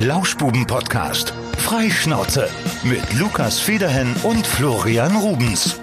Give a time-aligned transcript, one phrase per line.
[0.00, 1.34] Lauschbuben-Podcast.
[1.58, 2.48] Freischnauze.
[2.84, 5.78] Mit Lukas Federhen und Florian Rubens.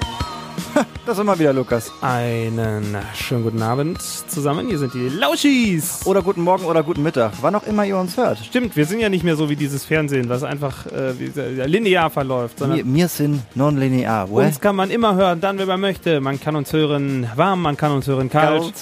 [1.05, 1.91] Das sind wir wieder, Lukas.
[2.01, 4.67] Einen schönen guten Abend zusammen.
[4.67, 6.01] Hier sind die Lauschis.
[6.05, 8.39] Oder guten Morgen oder guten Mittag, wann auch immer ihr uns hört.
[8.39, 11.67] Stimmt, wir sind ja nicht mehr so wie dieses Fernsehen, was einfach äh, wie, äh,
[11.67, 14.29] linear verläuft, sondern Wir, wir sind non-linear.
[14.29, 14.39] wo?
[14.39, 16.19] uns kann man immer hören, dann, wenn man möchte.
[16.21, 18.73] Man kann uns hören warm, man kann uns hören kalt, Kalt.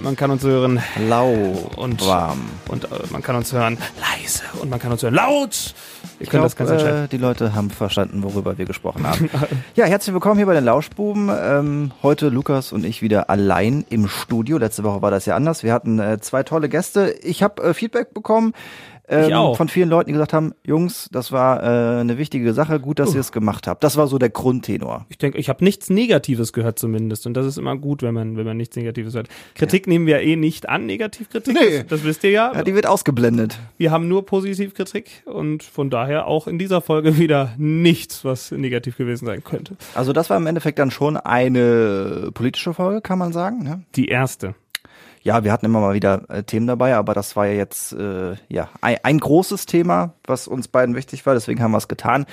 [0.00, 1.32] Man kann uns hören Lau
[1.76, 2.48] und warm.
[2.68, 5.74] und äh, man kann uns hören leise und man kann uns hören laut.
[6.18, 7.04] Ihr Ich könnt das ganz entscheiden.
[7.04, 9.30] äh, die Leute haben verstanden, worüber wir gesprochen haben.
[9.74, 11.30] ja, herzlich willkommen hier bei den Lauschbuben.
[11.32, 14.58] Ähm, heute Lukas und ich wieder allein im Studio.
[14.58, 15.62] Letzte Woche war das ja anders.
[15.62, 17.10] Wir hatten äh, zwei tolle Gäste.
[17.22, 18.52] Ich habe äh, Feedback bekommen.
[19.08, 19.56] Ähm, Ich auch.
[19.56, 23.14] Von vielen Leuten, die gesagt haben, Jungs, das war äh, eine wichtige Sache, gut, dass
[23.14, 23.82] ihr es gemacht habt.
[23.84, 25.06] Das war so der Grundtenor.
[25.08, 28.36] Ich denke, ich habe nichts Negatives gehört zumindest und das ist immer gut, wenn man
[28.36, 29.28] wenn man nichts Negatives hört.
[29.54, 31.54] Kritik nehmen wir eh nicht an, Negativkritik.
[31.54, 31.78] Nee.
[31.78, 32.52] Das, das wisst ihr ja.
[32.54, 33.58] Ja, die wird ausgeblendet.
[33.78, 38.96] Wir haben nur Positivkritik und von daher auch in dieser Folge wieder nichts, was negativ
[38.96, 39.76] gewesen sein könnte.
[39.94, 43.62] Also das war im Endeffekt dann schon eine politische Folge, kann man sagen.
[43.62, 43.82] Ne?
[43.96, 44.54] Die erste.
[45.22, 48.34] Ja, wir hatten immer mal wieder äh, Themen dabei, aber das war ja jetzt äh,
[48.48, 51.34] ja ein, ein großes Thema, was uns beiden wichtig war.
[51.34, 52.26] Deswegen haben wir es getan.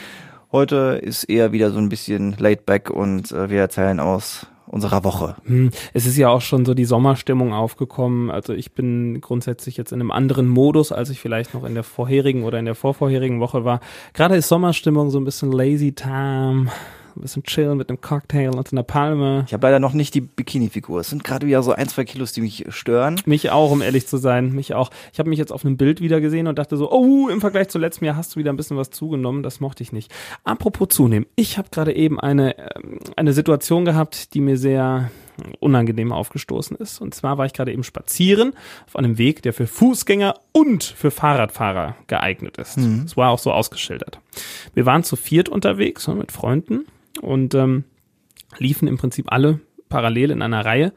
[0.52, 5.04] Heute ist eher wieder so ein bisschen laid back und äh, wir erzählen aus unserer
[5.04, 5.36] Woche.
[5.46, 8.32] Hm, Es ist ja auch schon so die Sommerstimmung aufgekommen.
[8.32, 11.84] Also ich bin grundsätzlich jetzt in einem anderen Modus, als ich vielleicht noch in der
[11.84, 13.80] vorherigen oder in der vorvorherigen Woche war.
[14.14, 16.68] Gerade ist Sommerstimmung so ein bisschen lazy time,
[17.16, 19.46] ein bisschen chillen mit einem Cocktail und einer Palme.
[19.48, 21.00] Ich habe leider noch nicht die Bikini-Figur.
[21.00, 23.20] Es sind gerade wieder so ein, zwei Kilos, die mich stören.
[23.26, 24.52] Mich auch, um ehrlich zu sein.
[24.52, 24.92] Mich auch.
[25.14, 27.70] Ich habe mich jetzt auf einem Bild wieder gesehen und dachte so, oh, im Vergleich
[27.70, 29.44] zu letztem Jahr hast du wieder ein bisschen was zugenommen.
[29.44, 30.12] Das mochte ich nicht.
[30.44, 31.26] Apropos zunehmen.
[31.36, 35.10] Ich habe gerade eben eine, ähm, eine Situation gehabt, die mir sehr
[35.60, 37.02] unangenehm aufgestoßen ist.
[37.02, 38.54] Und zwar war ich gerade eben spazieren
[38.88, 42.78] auf einem Weg, der für Fußgänger und für Fahrradfahrer geeignet ist.
[42.78, 44.20] Es war auch so ausgeschildert.
[44.74, 46.86] Wir waren zu viert unterwegs mit Freunden
[47.22, 47.84] und ähm,
[48.58, 49.60] liefen im Prinzip alle
[49.90, 50.94] parallel in einer Reihe.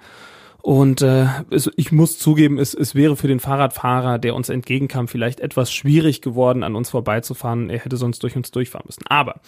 [0.60, 5.08] Und äh, es, ich muss zugeben, es, es wäre für den Fahrradfahrer, der uns entgegenkam,
[5.08, 7.70] vielleicht etwas schwierig geworden, an uns vorbeizufahren.
[7.70, 9.06] Er hätte sonst durch uns durchfahren müssen.
[9.06, 9.40] Aber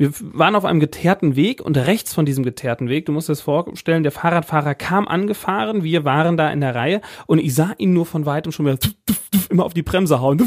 [0.00, 3.32] wir waren auf einem geteerten Weg und rechts von diesem geteerten Weg, du musst dir
[3.32, 7.74] das vorstellen, der Fahrradfahrer kam angefahren, wir waren da in der Reihe und ich sah
[7.76, 8.78] ihn nur von weitem schon wieder
[9.50, 10.40] immer auf die Bremse hauen.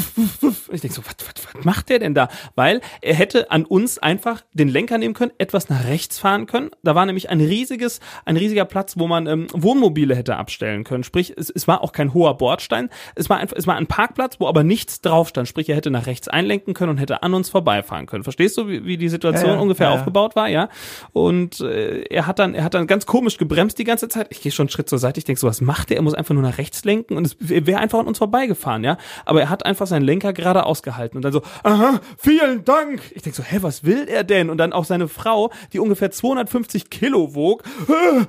[0.71, 2.29] Ich denke so, was, was, was macht der denn da?
[2.55, 6.71] Weil er hätte an uns einfach den Lenker nehmen können, etwas nach rechts fahren können.
[6.81, 11.03] Da war nämlich ein riesiges, ein riesiger Platz, wo man ähm, Wohnmobile hätte abstellen können.
[11.03, 12.89] Sprich, es, es war auch kein hoher Bordstein.
[13.15, 15.47] Es war einfach, es war ein Parkplatz, wo aber nichts drauf stand.
[15.47, 18.23] Sprich, er hätte nach rechts einlenken können und hätte an uns vorbeifahren können.
[18.23, 19.99] Verstehst du, wie, wie die Situation Ja, ja, ungefähr ja, ja.
[19.99, 20.69] aufgebaut war, ja?
[21.11, 24.27] Und äh, er hat dann, er hat dann ganz komisch gebremst die ganze Zeit.
[24.29, 25.19] Ich gehe schon einen Schritt zur Seite.
[25.19, 25.97] Ich denke so, was macht er?
[25.97, 28.97] Er muss einfach nur nach rechts lenken und es wäre einfach an uns vorbeigefahren, ja?
[29.25, 33.01] Aber er hat einfach seinen Lenker gerade ausgehalten und dann so, aha, vielen Dank.
[33.13, 34.49] Ich denke so, hä, was will er denn?
[34.49, 38.25] Und dann auch seine Frau, die ungefähr 250 Kilo wog, "Äh,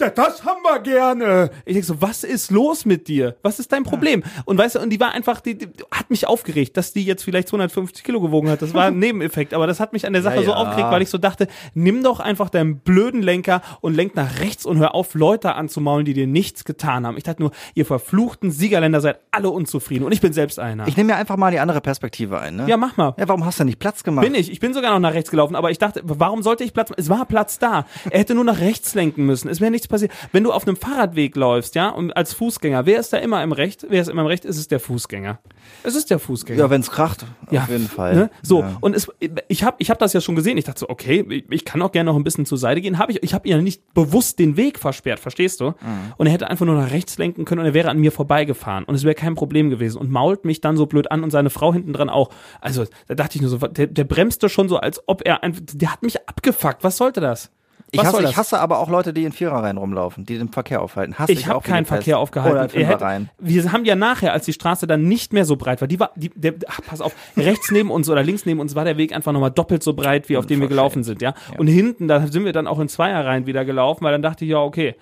[0.00, 1.50] ja, das haben wir gerne.
[1.64, 3.36] Ich denke so, was ist los mit dir?
[3.42, 4.22] Was ist dein Problem?
[4.44, 7.22] Und weißt du, und die war einfach, die, die hat mich aufgeregt, dass die jetzt
[7.24, 8.62] vielleicht 250 Kilo gewogen hat.
[8.62, 10.55] Das war ein Nebeneffekt, aber das hat mich an der Sache Ja, so ja.
[10.56, 14.66] Aufgeregt, weil ich so dachte, nimm doch einfach deinen blöden Lenker und lenk nach rechts
[14.66, 17.16] und hör auf, Leute anzumaulen, die dir nichts getan haben.
[17.16, 20.86] Ich dachte nur, ihr verfluchten Siegerländer seid alle unzufrieden und ich bin selbst einer.
[20.88, 22.56] Ich nehme mir einfach mal die andere Perspektive ein.
[22.56, 22.64] Ne?
[22.68, 23.14] ja, mach mal.
[23.18, 24.24] ja, warum hast du nicht Platz gemacht?
[24.24, 24.50] Bin ich.
[24.50, 27.08] Ich bin sogar noch nach rechts gelaufen, aber ich dachte, warum sollte ich Platz Es
[27.08, 27.86] war Platz da.
[28.10, 29.48] Er hätte nur nach rechts lenken müssen.
[29.48, 30.12] Es wäre nichts passiert.
[30.32, 33.52] Wenn du auf einem Fahrradweg läufst, ja, und als Fußgänger, wer ist da immer im
[33.52, 33.86] Recht?
[33.88, 34.44] Wer ist immer im Recht?
[34.44, 35.38] Es ist der Fußgänger.
[35.82, 36.60] Es ist der Fußgänger.
[36.60, 38.14] Ja, wenn es kracht, auf jeden Fall.
[38.14, 38.30] Ne?
[38.42, 38.76] So, Ja.
[38.80, 39.08] und es,
[39.48, 40.56] ich habe ich hab das ja schon gesehen.
[40.58, 42.98] Ich dachte so, okay, ich, ich kann auch gerne noch ein bisschen zur Seite gehen.
[42.98, 45.70] Hab ich ich habe ihr nicht bewusst den Weg versperrt, verstehst du?
[45.70, 46.12] Mhm.
[46.16, 48.84] Und er hätte einfach nur nach rechts lenken können und er wäre an mir vorbeigefahren.
[48.84, 49.98] Und es wäre kein Problem gewesen.
[49.98, 52.30] Und mault mich dann so blöd an und seine Frau hinten dran auch.
[52.60, 55.62] Also, da dachte ich nur so, der, der bremste schon so, als ob er einfach,
[55.72, 56.84] der hat mich abgefuckt.
[56.84, 57.50] Was sollte das?
[57.92, 61.18] Ich hasse, ich hasse aber auch Leute, die in Viererreihen rumlaufen, die den Verkehr aufhalten.
[61.18, 61.86] Hasse Ich habe auch wie keinen.
[61.86, 62.84] Verkehr aufgehalten.
[62.84, 66.00] Hätte, wir haben ja nachher, als die Straße dann nicht mehr so breit war, die
[66.00, 68.96] war, die, der, ach, pass auf, rechts neben uns oder links neben uns war der
[68.96, 71.34] Weg einfach nochmal doppelt so breit, wie auf dem wir gelaufen sind, ja.
[71.58, 74.50] Und hinten, da sind wir dann auch in Zweierreihen wieder gelaufen, weil dann dachte ich,
[74.50, 74.96] ja, okay.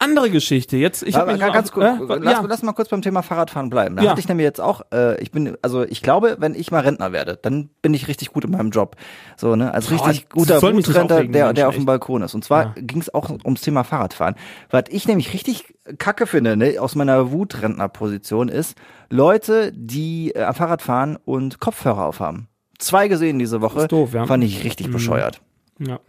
[0.00, 0.76] Andere Geschichte.
[0.76, 2.44] Jetzt, ich habe ganz kurz, äh, lass, ja.
[2.46, 3.96] lass mal kurz beim Thema Fahrradfahren bleiben.
[3.96, 4.10] Da Ja.
[4.10, 7.12] hatte ich nämlich jetzt auch, äh, ich bin, also ich glaube, wenn ich mal Rentner
[7.12, 8.96] werde, dann bin ich richtig gut in meinem Job.
[9.36, 9.72] So, ne?
[9.72, 11.86] Als richtig das guter aufregen, der, der auf dem.
[11.86, 12.34] Balkon ist.
[12.34, 12.74] Und zwar Ja.
[12.76, 14.34] ging es auch ums Thema Fahrradfahren.
[14.70, 18.76] Was ich nämlich richtig kacke finde, ne, aus meiner Wutrentnerposition ist,
[19.10, 22.48] Leute, die äh, Fahrrad fahren und Kopfhörer aufhaben.
[22.78, 23.82] Zwei gesehen diese Woche.
[23.82, 24.26] Ist doof, ja.
[24.26, 25.40] Fand ich richtig bescheuert.
[25.78, 26.00] ja.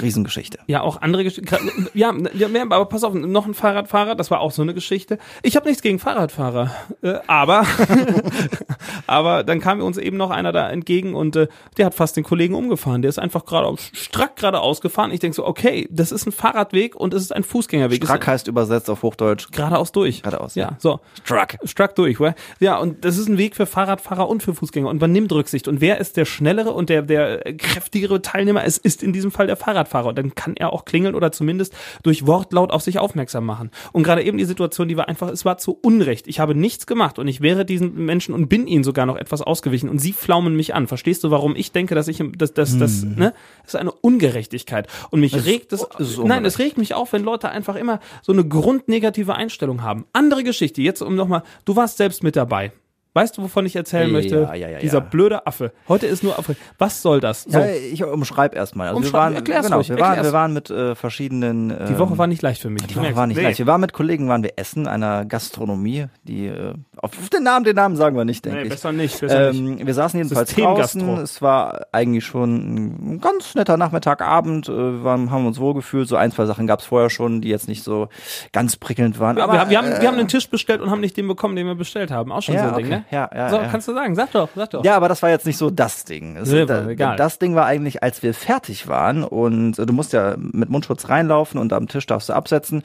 [0.00, 0.58] Riesengeschichte.
[0.66, 1.88] Ja, auch andere Geschichten.
[1.94, 5.18] Ja, ja, mehr, aber pass auf, noch ein Fahrradfahrer, das war auch so eine Geschichte.
[5.42, 6.70] Ich habe nichts gegen Fahrradfahrer,
[7.02, 7.66] äh, aber
[9.08, 12.24] Aber dann kam uns eben noch einer da entgegen und äh, der hat fast den
[12.24, 13.02] Kollegen umgefahren.
[13.02, 15.12] Der ist einfach gerade strack geradeaus gefahren.
[15.12, 18.04] Ich denke so, okay, das ist ein Fahrradweg und es ist ein Fußgängerweg.
[18.04, 19.50] Strack heißt übersetzt auf Hochdeutsch.
[19.50, 20.22] Geradeaus durch.
[20.22, 20.76] Geradeaus, ja.
[20.78, 21.00] So.
[21.24, 21.58] Strack.
[21.64, 22.34] Strack durch, wa?
[22.60, 25.68] Ja, und das ist ein Weg für Fahrradfahrer und für Fußgänger und man nimmt Rücksicht.
[25.68, 28.64] Und wer ist der schnellere und der, der kräftigere Teilnehmer?
[28.64, 29.77] Es ist in diesem Fall der Fahrradfahrer.
[29.84, 33.70] Und dann kann er auch klingeln oder zumindest durch Wortlaut auf sich aufmerksam machen.
[33.92, 36.26] Und gerade eben die Situation, die war einfach, es war zu Unrecht.
[36.28, 39.42] Ich habe nichts gemacht und ich wäre diesen Menschen und bin ihnen sogar noch etwas
[39.42, 40.86] ausgewichen und sie flaumen mich an.
[40.86, 43.14] Verstehst du, warum ich denke, dass ich, dass, dass, das, Hm.
[43.16, 43.34] ne?
[43.62, 44.88] Das ist eine Ungerechtigkeit.
[45.10, 48.00] Und mich Das regt es, das nein, es regt mich auf, wenn Leute einfach immer
[48.22, 50.06] so eine grundnegative Einstellung haben.
[50.12, 52.72] Andere Geschichte, jetzt um nochmal, du warst selbst mit dabei.
[53.14, 54.48] Weißt du, wovon ich erzählen möchte?
[54.54, 55.04] ja, ja, Dieser ja.
[55.04, 55.72] blöde Affe.
[55.88, 56.56] Heute ist nur Affe.
[56.78, 57.44] Was soll das?
[57.44, 57.58] So.
[57.92, 58.88] Ich umschreib erstmal.
[58.88, 61.70] Also wir Umschreib- waren, erklär's genau, ruhig, wir waren, wir waren mit äh, verschiedenen.
[61.70, 62.86] Äh, die Woche war nicht leicht für mich.
[62.86, 63.58] Die Woche war nicht leicht.
[63.58, 67.76] Wir waren mit Kollegen, waren wir essen, einer Gastronomie, die äh, auf den Namen, den
[67.76, 68.70] Namen sagen wir nicht, denke Nee, ich.
[68.70, 69.80] besser nicht, besser nicht.
[69.80, 71.18] Ähm, wir saßen jedenfalls draußen.
[71.18, 74.68] Es war eigentlich schon ein ganz netter Nachmittag, Abend.
[74.68, 76.08] Äh, wir waren, haben uns wohlgefühlt.
[76.08, 78.08] So ein, zwei Sachen gab es vorher schon, die jetzt nicht so
[78.52, 79.36] ganz prickelnd waren.
[79.36, 81.28] Wir, Aber, wir, wir, haben, äh, wir haben einen Tisch bestellt und haben nicht den
[81.28, 82.32] bekommen, den wir bestellt haben.
[82.32, 82.96] Auch schon Ja, so ein Ding, okay.
[82.96, 83.04] ne?
[83.10, 83.68] Ja, ja, so, ja.
[83.70, 84.14] kannst du sagen.
[84.14, 84.84] Sag doch, sag doch.
[84.84, 86.36] Ja, aber das war jetzt nicht so das Ding.
[86.36, 87.16] Es, Nee, da, war egal.
[87.16, 91.08] Das Ding war eigentlich, als wir fertig waren und äh, du musst ja mit Mundschutz
[91.08, 92.82] reinlaufen und am Tisch darfst du absetzen.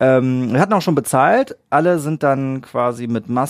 [0.00, 1.56] Ähm, wir hatten auch schon bezahlt.
[1.70, 3.47] Alle sind dann quasi mit Maske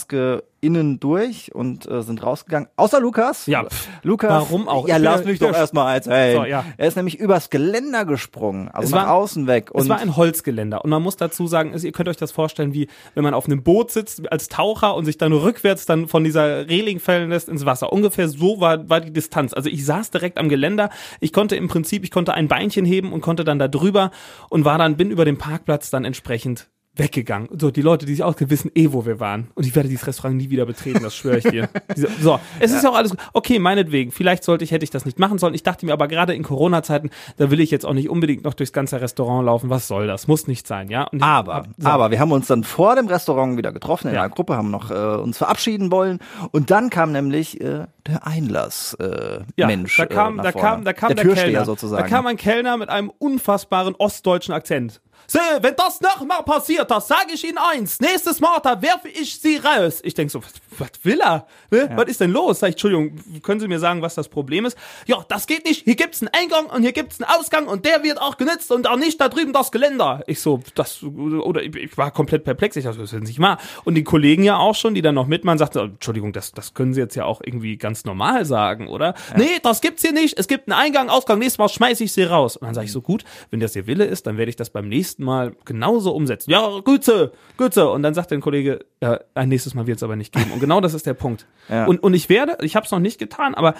[0.60, 2.68] innen durch und äh, sind rausgegangen.
[2.76, 3.46] Außer Lukas.
[3.46, 3.66] Ja.
[4.02, 4.30] Lukas.
[4.30, 4.88] Warum auch?
[4.88, 6.36] Ja, Ich lass mich doch erstmal erzählen.
[6.36, 6.64] So, ja.
[6.76, 9.70] Er ist nämlich übers Geländer gesprungen, also Es nach war- außen weg.
[9.70, 12.74] Und es war ein Holzgeländer und man muss dazu sagen, ihr könnt euch das vorstellen,
[12.74, 16.24] wie wenn man auf einem Boot sitzt als Taucher und sich dann rückwärts dann von
[16.24, 17.92] dieser Reling fallen lässt ins Wasser.
[17.92, 19.52] Ungefähr so war, war die Distanz.
[19.54, 20.90] Also ich saß direkt am Geländer.
[21.20, 24.10] Ich konnte im Prinzip, ich konnte ein Beinchen heben und konnte dann da drüber
[24.50, 26.68] und war dann, bin über den Parkplatz dann entsprechend
[26.98, 27.48] weggegangen.
[27.58, 29.48] So, die Leute, die sich auskennen, wissen eh, wo wir waren.
[29.54, 31.68] Und ich werde dieses Restaurant nie wieder betreten, das schwöre ich dir.
[32.20, 33.20] So, es ist auch alles gut.
[33.32, 34.10] Okay, meinetwegen.
[34.12, 35.54] Vielleicht sollte ich, hätte ich das nicht machen sollen.
[35.54, 38.54] Ich dachte mir aber gerade in Corona-Zeiten, da will ich jetzt auch nicht unbedingt noch
[38.54, 39.70] durchs ganze Restaurant laufen.
[39.70, 40.26] Was soll das?
[40.28, 41.04] Muss nicht sein, ja?
[41.04, 41.88] Und Aber, hab- so.
[41.88, 44.22] aber wir haben uns dann vor dem Restaurant wieder getroffen in Ja.
[44.22, 46.18] einer Gruppe, haben noch äh, uns verabschieden wollen
[46.52, 49.96] und dann kam nämlich äh, der Einlass äh, ja, Mensch.
[49.96, 51.64] da kam, äh, da kam, da kam der, der, Kellner.
[51.64, 52.02] sozusagen.
[52.02, 55.00] Da kam ein Kellner mit einem unfassbaren ostdeutschen Akzent.
[55.26, 58.00] So, wenn das nochmal passiert, das sage ich Ihnen eins.
[58.00, 60.00] Nächstes Mal, da werfe ich Sie raus.
[60.02, 61.46] Ich denk so, was, was will er?
[61.70, 61.90] Ne?
[61.94, 62.60] Was ist denn los?
[62.60, 64.76] Sag ich, Entschuldigung, können Sie mir sagen, was das Problem ist?
[65.06, 65.84] Ja, das geht nicht.
[65.84, 68.88] Hier gibt's einen Eingang und hier gibt's einen Ausgang und der wird auch genutzt und
[68.88, 70.22] auch nicht da drüben das Geländer.
[70.26, 72.76] Ich so, das, oder ich, ich war komplett perplex.
[72.76, 73.58] Ich dachte, das ist nicht wahr.
[73.84, 76.94] Und die Kollegen ja auch schon, die dann noch mitmachen, sagten, Entschuldigung, das, das können
[76.94, 79.14] Sie jetzt ja auch irgendwie ganz normal sagen, oder?
[79.36, 80.38] Nee, das gibt's hier nicht.
[80.38, 81.38] Es gibt einen Eingang, Ausgang.
[81.38, 82.56] Nächstes Mal schmeiß ich Sie raus.
[82.56, 84.70] Und dann sage ich so, gut, wenn das Ihr Wille ist, dann werde ich das
[84.70, 86.50] beim nächsten Mal genauso umsetzen.
[86.50, 87.92] Ja, gut so.
[87.92, 90.50] Und dann sagt der Kollege, ja, ein nächstes Mal wird es aber nicht geben.
[90.52, 91.46] Und genau das ist der Punkt.
[91.70, 91.86] Ja.
[91.86, 93.74] Und, und ich werde, ich habe es noch nicht getan, aber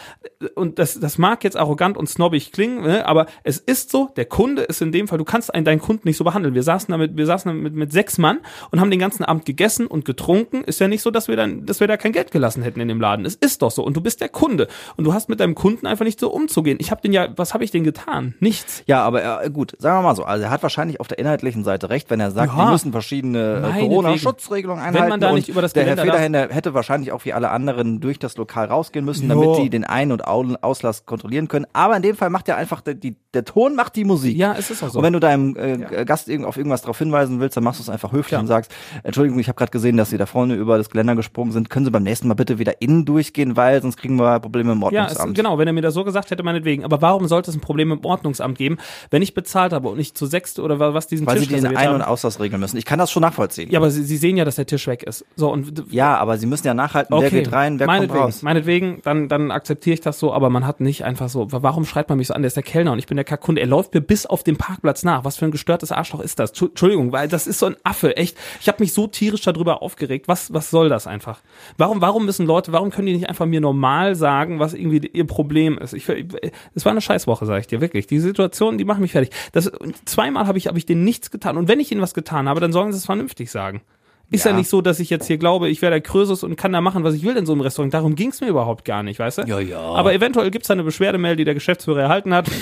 [0.55, 4.26] und das, das mag jetzt arrogant und snobbig klingen, ne, aber es ist so, der
[4.26, 6.55] Kunde ist in dem Fall, du kannst einen, deinen Kunden nicht so behandeln.
[6.55, 8.38] Wir saßen damit, wir saßen damit mit, sechs Mann
[8.70, 10.64] und haben den ganzen Abend gegessen und getrunken.
[10.64, 12.88] Ist ja nicht so, dass wir dann, dass wir da kein Geld gelassen hätten in
[12.88, 13.25] dem Laden.
[13.25, 13.82] Es ist doch so.
[13.82, 14.69] Und du bist der Kunde.
[14.96, 16.79] Und du hast mit deinem Kunden einfach nicht so umzugehen.
[16.81, 18.35] Ich habe den ja, was habe ich denn getan?
[18.40, 18.82] Nichts.
[18.87, 20.25] Ja, aber äh, gut, sagen wir mal so.
[20.25, 22.67] Also er hat wahrscheinlich auf der inhaltlichen Seite recht, wenn er sagt, Ja.
[22.67, 23.81] wir müssen verschiedene äh.
[23.81, 25.11] Corona-Schutzregelungen Wenn einhalten.
[25.11, 28.00] man da nicht über das der Herr Geländer der hätte wahrscheinlich auch wie alle anderen
[28.00, 29.40] durch das Lokal rausgehen müssen, Jo.
[29.40, 31.66] damit die den Ein- und Au- Auslass kontrollieren können.
[31.72, 34.37] Aber in dem Fall macht ja einfach der, die, der Ton macht die Musik.
[34.37, 34.98] Ja, es ist auch so.
[34.98, 37.82] Und wenn du deinem äh, Gast irgend, auf irgendwas darauf hinweisen willst, dann machst du
[37.82, 38.40] es einfach höflich Ja.
[38.40, 38.72] und sagst,
[39.02, 41.70] Entschuldigung, ich habe gerade gesehen, dass Sie da vorne über das Geländer gesprungen sind.
[41.70, 44.80] Können Sie beim nächsten Mal bitte wieder innen durchgehen, weil sonst kriegen wir Probleme im
[44.80, 45.34] Ja, es, Ordnungsamt.
[45.37, 46.84] genau, wenn er mir das so gesagt hätte, meinetwegen.
[46.84, 48.78] Aber warum sollte es ein Problem im Ordnungsamt geben,
[49.10, 51.54] wenn ich bezahlt habe und ich zu sechst oder wa- was diesen weil Tisch Sie
[51.54, 52.76] den Ein- und Auslass regeln müssen.
[52.76, 53.70] Ich kann das schon nachvollziehen.
[53.70, 55.25] Ja, aber sie, sie sehen ja, dass der Tisch weg ist.
[55.37, 58.42] So und Ja, aber sie müssen ja nachhalten, wer geht rein, wer meinetwegen, kommt raus.
[58.42, 62.08] Meinetwegen, dann, dann akzeptiere ich das so, aber man hat nicht einfach so, warum schreit
[62.08, 63.94] man mich so an, der ist der Kellner und ich bin der Kackkunde, er läuft
[63.94, 65.24] mir bis auf den Parkplatz nach.
[65.24, 66.52] Was für ein gestörtes Arschloch ist das?
[66.54, 68.36] Tschu- Entschuldigung, weil das ist so ein Affe, echt.
[68.60, 70.28] Ich habe mich so tierisch darüber aufgeregt.
[70.28, 71.40] Was, was soll das einfach?
[71.76, 75.26] Warum, warum müssen Leute, warum können die nicht einfach mir normal sagen, was irgendwie ihr
[75.26, 75.94] Problem ist?
[75.94, 78.06] Ich, es war eine Scheißwoche, sage ich dir, wirklich.
[78.06, 79.30] Die Situation, die machen mich fertig.
[79.52, 79.70] Das,
[80.04, 81.56] zweimal habe ich, hab ich denen nichts getan.
[81.56, 83.82] Und wenn ich ihnen was getan habe, dann sollen sie es vernünftig sagen.
[84.30, 84.50] Ist ja.
[84.50, 84.56] Ja.
[84.58, 87.02] nicht so, dass ich jetzt hier glaube, ich wäre der Krösus und kann da machen,
[87.02, 87.94] was ich will in so einem Restaurant.
[87.94, 89.42] Darum ging es mir überhaupt gar nicht, weißt du?
[89.42, 89.80] Ja, ja.
[89.80, 92.50] Aber eventuell gibt's da eine Beschwerdemail, die der Geschäftsführer erhalten hat.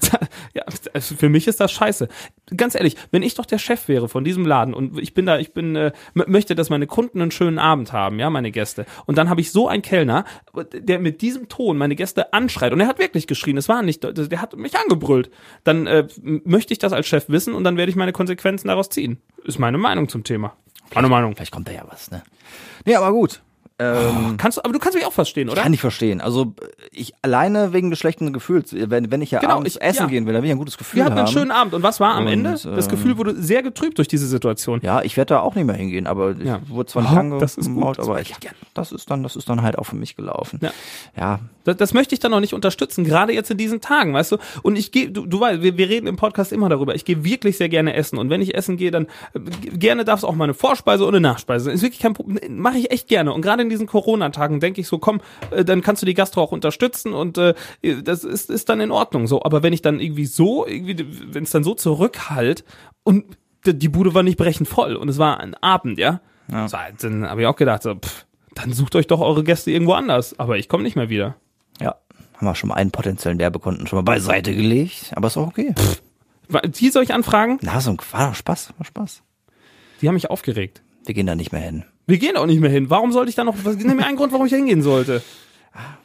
[0.54, 2.08] ja, also für mich ist das scheiße.
[2.56, 5.38] Ganz ehrlich, wenn ich doch der Chef wäre von diesem Laden und ich bin da,
[5.38, 8.86] ich bin, äh, möchte, dass meine Kunden einen schönen Abend haben, ja, meine Gäste.
[9.06, 10.24] Und dann habe ich so einen Kellner,
[10.72, 12.72] der mit diesem Ton meine Gäste anschreit.
[12.72, 15.30] Und er hat wirklich geschrien, es war nicht, der hat mich angebrüllt.
[15.64, 18.88] Dann äh, möchte ich das als Chef wissen und dann werde ich meine Konsequenzen daraus
[18.88, 19.18] ziehen.
[19.44, 20.56] Ist meine Meinung zum Thema.
[20.94, 21.36] Meine Meinung.
[21.36, 22.22] Vielleicht kommt da ja was, ne?
[22.84, 23.42] Nee, aber gut.
[23.80, 25.62] Ähm, Kannst du, aber du kannst mich auch verstehen, oder?
[25.62, 26.20] Kann ich verstehen.
[26.20, 26.54] Also
[26.92, 30.06] ich alleine wegen des schlechten Gefühls, wenn, wenn ich ja Genau, abends ich- essen ja.
[30.06, 31.20] gehen will, dann will ich ein gutes Gefühl Wir hatten haben.
[31.26, 31.72] einen schönen Abend.
[31.72, 32.50] Und was war am Und, Ende?
[32.50, 34.80] Das ähm, Gefühl wurde sehr getrübt durch diese Situation.
[34.82, 36.60] ja, ich werde da auch nicht mehr hingehen, aber Ja.
[36.62, 38.34] ich wurde zwar nicht Oh, angemault, das ist gut, das aber ich,
[38.74, 40.60] das ist dann, das ist dann halt auch für mich gelaufen.
[40.62, 40.70] Ja.
[41.16, 44.32] ja Das, das möchte ich dann noch nicht unterstützen, gerade jetzt in diesen Tagen, weißt
[44.32, 44.36] du?
[44.62, 46.94] Und ich gehe, du, du weißt, wir, wir reden im Podcast immer darüber.
[46.94, 48.18] Ich gehe wirklich sehr gerne essen.
[48.18, 49.40] Und wenn ich essen gehe, dann äh,
[49.72, 51.74] gerne darf es auch mal eine Vorspeise und eine Nachspeise sein.
[51.74, 52.58] Ist wirklich kein Problem.
[52.58, 53.32] Mache ich echt gerne.
[53.32, 56.42] Und gerade in diesen Corona-Tagen denke ich so, komm, äh, dann kannst du die Gastro
[56.42, 57.54] auch unterstützen und äh,
[58.02, 59.42] das ist, ist dann in Ordnung so.
[59.42, 62.64] Aber wenn ich dann irgendwie so, irgendwie, wenn es dann so zurückhalt
[63.02, 63.24] und
[63.64, 66.66] die Bude war nicht brechend voll und es war ein Abend, ja, Ja.
[66.68, 69.92] So, dann habe ich auch gedacht, so, pff, dann sucht euch doch eure Gäste irgendwo
[69.92, 70.38] anders.
[70.38, 71.36] Aber ich komme nicht mehr wieder.
[71.80, 71.96] Ja,
[72.36, 75.74] haben wir schon mal einen potenziellen Werbekunden schon mal beiseite gelegt, aber ist auch okay.
[76.48, 77.58] Wa- Die soll ich anfragen?
[77.62, 79.22] Na, so ein war doch Spaß, war Spaß.
[80.00, 80.82] Die haben mich aufgeregt.
[81.04, 81.84] Wir gehen da nicht mehr hin.
[82.06, 82.90] Wir gehen auch nicht mehr hin.
[82.90, 85.22] Warum sollte ich da noch, was, nimm mir einen Grund, warum ich da hingehen sollte.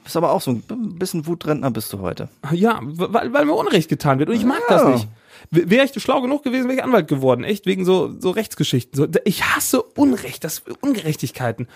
[0.04, 0.62] Bist aber auch so ein
[1.00, 2.30] bisschen Wutrentner bist du heute.
[2.52, 4.76] Ja, weil, weil mir Unrecht getan wird und ich mag Ja.
[4.78, 5.08] das nicht.
[5.52, 7.44] Wäre ich schlau genug gewesen, wäre ich Anwalt geworden.
[7.44, 8.96] Echt, wegen so, so Rechtsgeschichten.
[8.98, 11.68] So, ich hasse Unrecht, das Ungerechtigkeiten.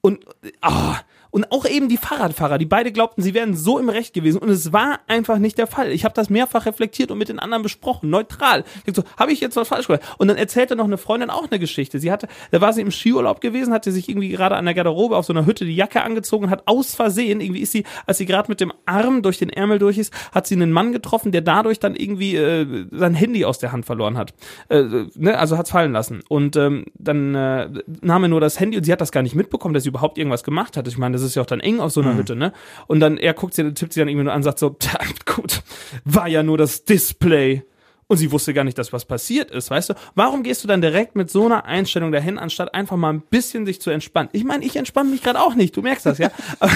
[0.00, 0.24] Und,
[0.62, 0.96] ah,
[1.34, 4.38] und auch eben die Fahrradfahrer, die beide glaubten, sie wären so im Recht gewesen.
[4.38, 5.90] Und es war einfach nicht der Fall.
[5.90, 8.62] Ich habe das mehrfach reflektiert und mit den anderen besprochen, neutral.
[8.86, 10.02] Ich so, habe ich jetzt was falsch gemacht?
[10.18, 11.98] Und dann erzählte noch eine Freundin auch eine Geschichte.
[11.98, 15.16] Sie hatte, da war sie im Skiurlaub gewesen, hatte sich irgendwie gerade an der Garderobe
[15.16, 18.18] auf so einer Hütte die Jacke angezogen und hat aus Versehen, irgendwie ist sie, als
[18.18, 21.32] sie gerade mit dem Arm durch den Ärmel durch ist, hat sie einen Mann getroffen,
[21.32, 24.34] der dadurch dann irgendwie äh, sein Handy aus der Hand verloren hat.
[24.68, 24.84] Äh,
[25.16, 25.36] ne?
[25.36, 26.22] Also hat's fallen lassen.
[26.28, 27.70] Und ähm, dann äh,
[28.02, 30.16] nahm er nur das Handy und sie hat das gar nicht mitbekommen, dass sie überhaupt
[30.16, 30.86] irgendwas gemacht hat.
[30.86, 32.52] Ich meine, ist ja auch dann eng auf so einer Hütte, ne?
[32.86, 35.62] Und dann er guckt sie, tippt sie dann irgendwie nur an, sagt so, "Tja, gut,
[36.04, 37.64] war ja nur das Display.
[38.06, 39.94] Und sie wusste gar nicht, dass was passiert ist, weißt du?
[40.14, 43.64] Warum gehst du dann direkt mit so einer Einstellung dahin, anstatt einfach mal ein bisschen
[43.64, 44.28] sich zu entspannen?
[44.32, 46.30] Ich meine, ich entspanne mich gerade auch nicht, du merkst das, ja?
[46.60, 46.72] aber,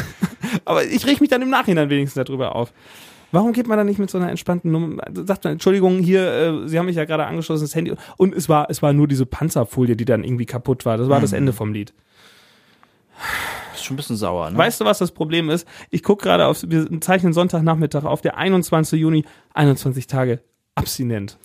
[0.65, 2.73] aber ich reg mich dann im Nachhinein wenigstens darüber auf.
[3.31, 5.03] Warum geht man da nicht mit so einer entspannten Nummer?
[5.13, 6.33] Sagt man, Entschuldigung, hier,
[6.65, 7.93] äh, Sie haben mich ja gerade angeschlossen, das Handy.
[8.17, 10.97] Und es war, es war nur diese Panzerfolie, die dann irgendwie kaputt war.
[10.97, 11.93] Das war das Ende vom Lied.
[13.89, 14.59] Schon ein bisschen sauer, ne?
[14.59, 15.67] Weißt du, was das Problem ist?
[15.91, 19.01] Ich gucke gerade auf, wir zeichnen Sonntagnachmittag auf, der 21.
[19.01, 20.41] Juni, 21 Tage
[20.75, 21.39] abstinent.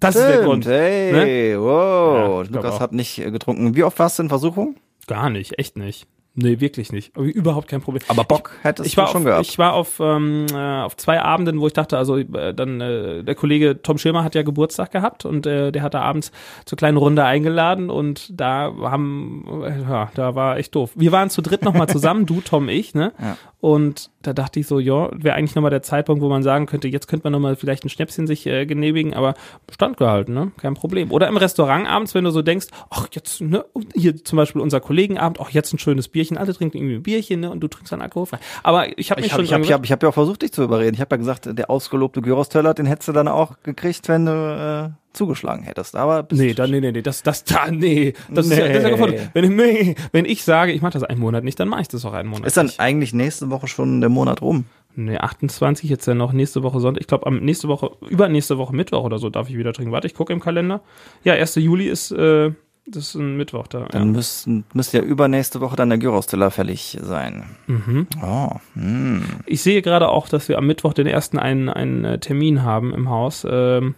[0.00, 0.66] Das ist der Stimmt, Grund.
[0.66, 2.48] Hey, Ja, wow.
[2.48, 3.76] glaub Lukas hat nicht äh, getrunken.
[3.76, 4.76] Wie oft warst du in Versuchung?
[5.06, 6.06] Gar nicht, echt nicht.
[6.34, 7.14] Nee, wirklich nicht.
[7.16, 8.02] Überhaupt kein Problem.
[8.08, 9.46] Aber Bock hättest ich war du schon auf, gehabt.
[9.46, 13.22] Ich war auf, ähm, äh, auf zwei Abenden, wo ich dachte, also äh, dann äh,
[13.22, 16.32] der Kollege Tom Schirmer hat ja Geburtstag gehabt und äh, der hat da abends
[16.64, 20.92] zur kleinen Runde eingeladen und da haben, äh, ja, da war echt doof.
[20.94, 23.12] Wir waren zu dritt nochmal zusammen, du, Tom, ich, ne?
[23.20, 23.36] Ja.
[23.62, 26.88] Und da dachte ich so, ja, wäre eigentlich nochmal der Zeitpunkt, wo man sagen könnte,
[26.88, 29.34] jetzt könnte man nochmal vielleicht ein Schnäpschen sich äh, genehmigen, aber
[29.70, 30.50] standgehalten, ne?
[30.60, 31.12] Kein Problem.
[31.12, 34.80] Oder im Restaurant abends, wenn du so denkst, ach, jetzt, ne, hier zum Beispiel unser
[34.80, 37.50] Kollegenabend, ach, jetzt ein schönes Bierchen, alle trinken irgendwie ein Bierchen, ne?
[37.50, 38.38] Und du trinkst dann alkoholfrei.
[38.62, 40.08] Aber ich habe mich ich schon habe ich hab, dran ich hab, ich hab ja
[40.08, 40.94] auch versucht, dich zu überreden.
[40.94, 44.92] Ich habe ja gesagt, der ausgelobte Gyros-Teller, den hättest du dann auch gekriegt, wenn du
[44.94, 45.96] äh, zugeschlagen hättest.
[45.96, 48.82] Aber Nee, dann, nee, nee, nee, das, das, da, nee, das ist ja, das ist
[48.82, 48.90] ja Nee.
[48.92, 49.20] gefordert.
[49.34, 52.04] Wenn, nee, wenn ich sage, ich mache das einen Monat nicht, dann mache ich das
[52.04, 52.46] auch einen Monat.
[52.46, 52.80] ist dann nicht.
[52.80, 54.64] eigentlich nächste Woche schon der Monat rum?
[54.94, 57.00] Nee, 28 jetzt ja noch nächste Woche Sonntag.
[57.00, 59.90] Ich glaube, am nächste Woche, übernächste Woche Mittwoch oder so darf ich wieder trinken.
[59.92, 60.82] Warte, ich gucke im Kalender.
[61.24, 61.54] Ja, 1.
[61.56, 62.50] Juli ist, äh,
[62.86, 63.86] das ist ein Mittwoch da.
[63.90, 64.12] Dann Ja.
[64.12, 67.44] müssten, müsste ja übernächste Woche dann der Gyros-Teller fällig sein.
[67.66, 68.06] Mhm.
[68.22, 69.22] Oh, hm.
[69.46, 72.92] Ich sehe gerade auch, dass wir am Mittwoch den ersten einen, einen äh, Termin haben
[72.92, 73.94] im Haus, ähm,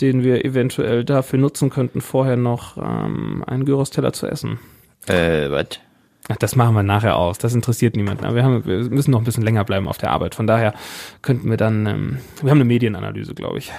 [0.00, 4.58] den wir eventuell dafür nutzen könnten, vorher noch ähm, einen Gyros-Teller zu essen.
[5.06, 5.80] Äh, was?
[6.28, 7.36] Ach, das machen wir nachher aus.
[7.36, 8.24] Das interessiert niemanden.
[8.24, 10.34] Aber wir, haben, wir müssen noch ein bisschen länger bleiben auf der Arbeit.
[10.34, 10.72] Von daher
[11.20, 13.70] könnten wir dann, ähm, wir haben eine Medienanalyse, glaube ich.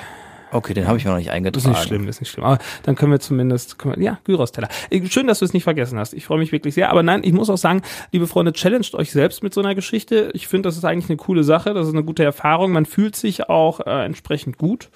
[0.56, 1.58] Okay, den habe ich mir noch nicht Das eingetragen.
[1.60, 2.46] ist nicht schlimm, ist nicht schlimm.
[2.46, 4.70] Aber dann können wir zumindest, können wir, ja, Gyros-Teller.
[4.90, 6.14] Äh, Schön, dass du es nicht vergessen hast.
[6.14, 6.90] Ich freue mich wirklich sehr.
[6.92, 7.82] Aber nein, ich muss auch sagen,
[8.12, 10.32] liebe Freunde, challenged euch selbst mit so einer Geschichte.
[10.34, 11.74] Ich finde, das ist eigentlich eine coole Sache.
[11.74, 12.72] Das ist eine gute Erfahrung.
[12.72, 14.90] Man fühlt sich auch äh, entsprechend gut,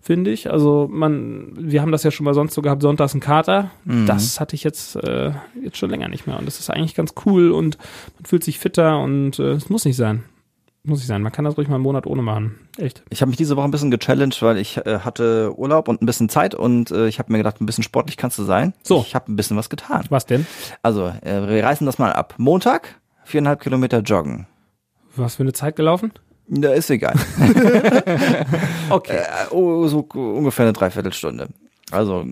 [0.00, 0.50] finde ich.
[0.50, 3.70] Also man, wir haben das ja schon mal sonst so gehabt, sonntags ein Kater.
[4.06, 5.32] Das hatte ich jetzt, äh,
[5.64, 6.38] jetzt schon länger nicht mehr.
[6.38, 7.78] Und das ist eigentlich ganz cool und
[8.18, 10.24] man fühlt sich fitter und äh, es muss nicht sein.
[10.86, 11.20] Muss nicht sein.
[11.20, 12.60] Man kann das ruhig mal einen Monat ohne machen.
[12.78, 13.02] Echt.
[13.10, 16.06] Ich habe mich diese Woche ein bisschen gechallenged, weil ich äh, hatte Urlaub und ein
[16.06, 18.72] bisschen Zeit und äh, ich habe mir gedacht, ein bisschen sportlich kannst du sein.
[18.84, 19.04] So.
[19.04, 20.04] Ich habe ein bisschen was getan.
[20.10, 20.46] Was denn?
[20.82, 22.34] Also, äh, wir reißen das mal ab.
[22.38, 24.46] Montag, viereinhalb Kilometer joggen.
[25.16, 26.12] Was für eine Zeit gelaufen?
[26.46, 27.14] Da ist egal.
[28.88, 29.16] Okay.
[29.16, 31.48] äh, oh, so ungefähr eine Dreiviertelstunde.
[31.90, 32.26] Also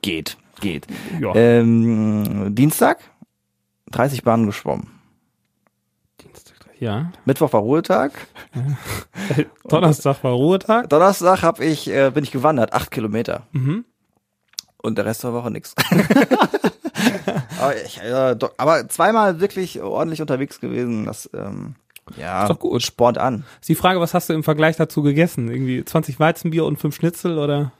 [0.00, 0.86] geht, geht.
[1.20, 1.34] ja.
[1.34, 2.98] Ähm, Dienstag
[3.90, 4.99] 30 Bahnen geschwommen.
[6.80, 7.12] Ja.
[7.26, 8.12] Mittwoch war Ruhetag.
[9.68, 10.88] Donnerstag war Ruhetag.
[10.88, 13.46] Donnerstag hab ich, äh, bin ich gewandert, acht Kilometer.
[13.52, 13.84] Mhm.
[14.82, 15.74] Und der Rest der Woche nix.
[17.60, 21.04] Aber, ich, äh, doch, aber zweimal wirklich ordentlich unterwegs gewesen.
[21.04, 21.74] Das ähm,
[22.16, 22.82] ja, Ist doch gut.
[22.82, 23.44] Sport an.
[23.60, 25.50] Ist die Frage, was hast du im Vergleich dazu gegessen?
[25.50, 27.72] Irgendwie 20 Weizenbier und 5 Schnitzel oder?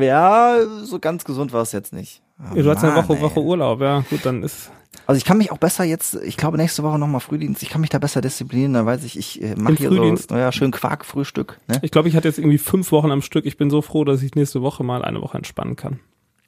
[0.00, 2.20] Ja, so ganz gesund war es jetzt nicht.
[2.40, 3.20] Oh, Ja, du hast eine Woche, ey.
[3.22, 4.70] Woche Urlaub, ja, gut, dann ist
[5.06, 7.80] Also ich kann mich auch besser jetzt, ich glaube nächste Woche nochmal Frühdienst, ich kann
[7.80, 10.30] mich da besser disziplinieren, dann weiß ich, ich äh, mache hier Frühdienst?
[10.30, 11.58] so ja, schön Quarkfrühstück.
[11.66, 11.78] Ne?
[11.82, 13.44] Ich glaube, ich hatte jetzt irgendwie fünf Wochen am Stück.
[13.46, 15.98] Ich bin so froh, dass ich nächste Woche mal eine Woche entspannen kann.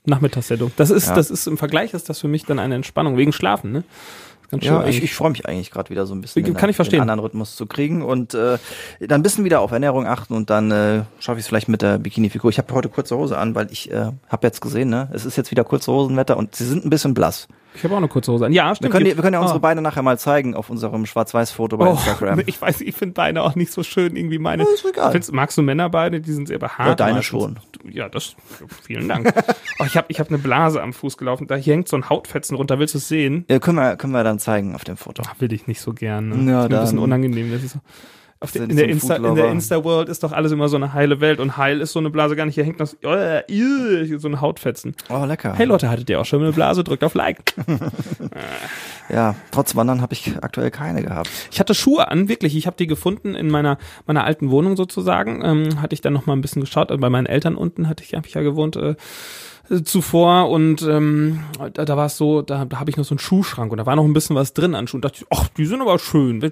[0.07, 0.73] Nachmittagssendung.
[0.77, 1.15] Das ist, Ja.
[1.15, 3.85] das ist im Vergleich ist das für mich dann eine Entspannung wegen Schlafen, ne?
[4.51, 6.57] Ganz schön Ja, ich, ich freue mich eigentlich gerade wieder so ein bisschen Kann in
[6.57, 7.01] ich einen- verstehen.
[7.03, 8.59] einen anderen Rhythmus zu kriegen und äh,
[9.01, 11.83] dann ein bisschen wieder auf Ernährung achten und dann äh, schaffe ich es vielleicht mit
[11.83, 12.51] der Bikini-Figur.
[12.51, 15.37] Ich habe heute kurze Hose an, weil ich äh, habe jetzt gesehen, ne, es ist
[15.37, 17.47] jetzt wieder kurze Hosenwetter und sie sind ein bisschen blass.
[17.75, 18.53] Ich habe auch eine kurze Hose an.
[18.53, 18.93] Ja, Wir stimmt.
[18.93, 19.63] können, die, gibt- wir können ja unsere Ah.
[19.63, 22.41] Beine nachher mal zeigen auf unserem Schwarz-Weiß-Foto bei Oh, Instagram.
[22.47, 24.65] Ich weiß, ich finde Beine auch nicht so schön, irgendwie meine.
[24.65, 25.13] Ja, ist egal.
[25.13, 26.21] Findest- magst du Männerbeine?
[26.21, 26.89] Die sind sehr behaart.
[26.89, 27.59] Ja, deine schon.
[27.89, 28.35] Ja, das,
[28.83, 29.33] vielen Dank.
[29.79, 31.47] oh, ich habe ich hab eine Blase am Fuß gelaufen.
[31.47, 32.79] Da hängt so ein Hautfetzen runter.
[32.79, 33.45] Willst du es sehen?
[33.49, 35.23] Ja, können, wir, können wir dann zeigen auf dem Foto.
[35.27, 36.29] Ach, will ich nicht so gern.
[36.45, 36.51] Ne?
[36.53, 37.53] Ja, ist mir ein bisschen unangenehm.
[37.53, 37.79] Das ist so.
[38.43, 41.21] Auf in, der so Insta, in der Insta-World ist doch alles immer so eine heile
[41.21, 42.55] Welt und heil ist so eine Blase gar nicht.
[42.55, 44.95] Hier hängt das, äh, äh, so ein Hautfetzen.
[45.11, 45.55] Oh, lecker.
[45.55, 46.83] Hey Leute, hattet ihr auch schon eine Blase?
[46.83, 47.55] Drückt auf Like.
[49.13, 51.29] Ja, trotz Wandern habe ich aktuell keine gehabt.
[51.51, 52.55] Ich hatte Schuhe an, wirklich.
[52.55, 55.45] Ich habe die gefunden in meiner meiner alten Wohnung sozusagen.
[55.45, 56.93] Ähm, hatte ich dann noch mal ein bisschen geschaut.
[56.93, 58.95] Also bei meinen Eltern unten hatte ich, hab ich ja gewohnt äh, äh,
[59.85, 61.41] zuvor und ähm,
[61.75, 63.87] da, da war es so, da, da habe ich noch so einen Schuhschrank und da
[63.87, 65.01] war noch ein bisschen was drin an Schuhen.
[65.01, 66.41] Da dachte ich, ach, die sind aber schön.
[66.41, 66.51] Die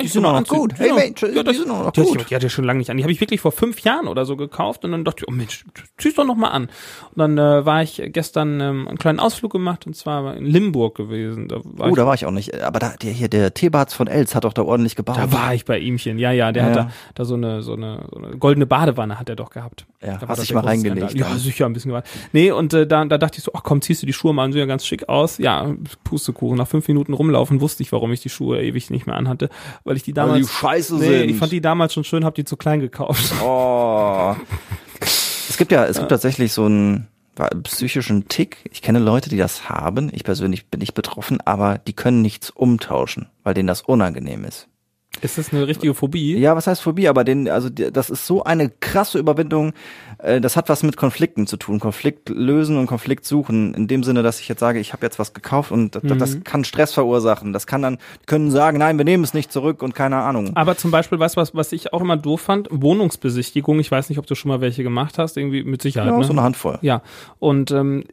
[0.00, 0.74] Die sind noch gut.
[0.78, 2.20] Hey, Mensch, ja, das, die sind noch die, gut.
[2.20, 2.96] ich, die hatte ich schon lange nicht an.
[2.96, 5.32] Die habe ich wirklich vor fünf Jahren oder so gekauft und dann dachte ich, oh
[5.32, 5.64] Mensch,
[5.98, 6.64] zieh's doch noch mal an.
[6.64, 10.96] Und dann äh, war ich gestern ähm, einen kleinen Ausflug gemacht und zwar in Limburg
[10.96, 11.48] gewesen.
[11.48, 12.54] Da war Oh, ich da war ich auch nicht.
[12.62, 15.16] Aber da, der hier, der Teebarz von Els hat doch da ordentlich gebaut.
[15.16, 16.18] da war ich bei ihmchen.
[16.18, 16.82] Ja, ja, der hat Ja.
[16.84, 19.86] da, da so eine, so eine, so eine goldene Badewanne hat er doch gehabt.
[20.02, 21.20] Ja, Da hast dich mal reingelegt Skandal.
[21.20, 21.38] Ja, dann.
[21.38, 22.10] sicher, ein bisschen gewartet.
[22.32, 24.44] Nee, und äh, da, da dachte ich so, ach komm, ziehst du die Schuhe mal
[24.44, 25.36] an, sieht ja ganz schick aus.
[25.38, 26.56] Ja, Pustekuchen.
[26.56, 29.50] Nach fünf Minuten rumlaufen wusste ich, warum ich die Schuhe ewig nicht mehr anhatte,
[29.84, 31.30] weil ich die Weil damals, die scheiße nee, sind.
[31.30, 33.32] ich fand die damals schon schön, hab die zu klein gekauft.
[33.44, 34.34] Oh.
[35.50, 37.08] Es gibt ja, es gibt tatsächlich so einen
[37.64, 38.58] psychischen Tick.
[38.70, 40.10] Ich kenne Leute, die das haben.
[40.14, 44.68] Ich persönlich bin nicht betroffen, aber die können nichts umtauschen, weil denen das unangenehm ist.
[45.22, 46.38] Ist das eine richtige Phobie?
[46.38, 47.08] Ja, was heißt Phobie?
[47.08, 49.72] Aber den, also das ist so eine krasse Überwindung.
[50.18, 51.80] Äh, Das hat was mit Konflikten zu tun.
[51.80, 53.74] Konflikt lösen und Konflikt suchen.
[53.74, 56.44] In dem Sinne, dass ich jetzt sage, ich habe jetzt was gekauft und das, das
[56.44, 57.52] kann Stress verursachen.
[57.52, 60.52] Das kann dann können sagen, nein, wir nehmen es nicht zurück und keine Ahnung.
[60.54, 62.68] Aber zum Beispiel, weißt du was, was ich auch immer doof fand?
[62.70, 63.80] Wohnungsbesichtigung.
[63.80, 66.12] Ich weiß nicht, ob du schon mal welche gemacht hast, irgendwie mit Sicherheit.
[66.12, 66.24] Ja, ne?
[66.24, 66.78] so eine Handvoll.
[66.82, 67.02] Ja,
[67.40, 68.04] und ähm,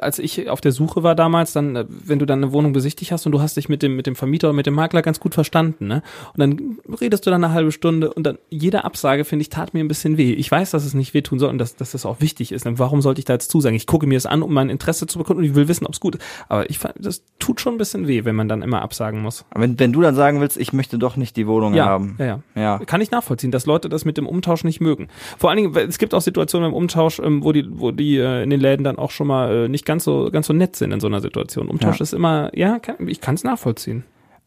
[0.00, 3.10] als ich auf der Suche war damals, dann, äh, wenn du dann eine Wohnung besichtigt
[3.10, 5.18] hast und du hast dich mit dem, mit dem Vermieter oder mit dem Makler ganz
[5.18, 6.02] gut verstanden, ne?
[6.34, 9.72] Und dann redest du dann eine halbe Stunde und dann jede Absage, finde ich, tat
[9.72, 10.32] mir ein bisschen weh.
[10.34, 12.66] Ich weiß, dass es nicht wehtun soll und dass, dass das auch wichtig ist.
[12.66, 13.74] Und warum sollte ich da jetzt zusagen?
[13.76, 15.94] Ich gucke mir es an, um mein Interesse zu bekommen und ich will wissen, ob
[15.94, 16.24] es gut ist.
[16.48, 19.44] Aber ich fand, das tut schon ein bisschen weh, wenn man dann immer absagen muss.
[19.54, 22.16] Wenn, wenn du dann sagen willst, ich möchte doch nicht die Wohnung Ja, haben.
[22.18, 22.42] ja, ja.
[22.54, 22.78] Ja.
[22.84, 25.08] Kann ich nachvollziehen, dass Leute das mit dem Umtausch nicht mögen.
[25.38, 28.42] Vor allen Dingen, es gibt auch Situationen im Umtausch, ähm, wo die, wo die äh,
[28.42, 30.92] in den Läden dann auch schon mal äh, nicht ganz so, ganz so nett sind
[30.92, 31.68] in so einer Situation.
[31.68, 32.02] Umtausch Ja.
[32.02, 34.04] ist immer, ja, kann, ich kann es nachvollziehen.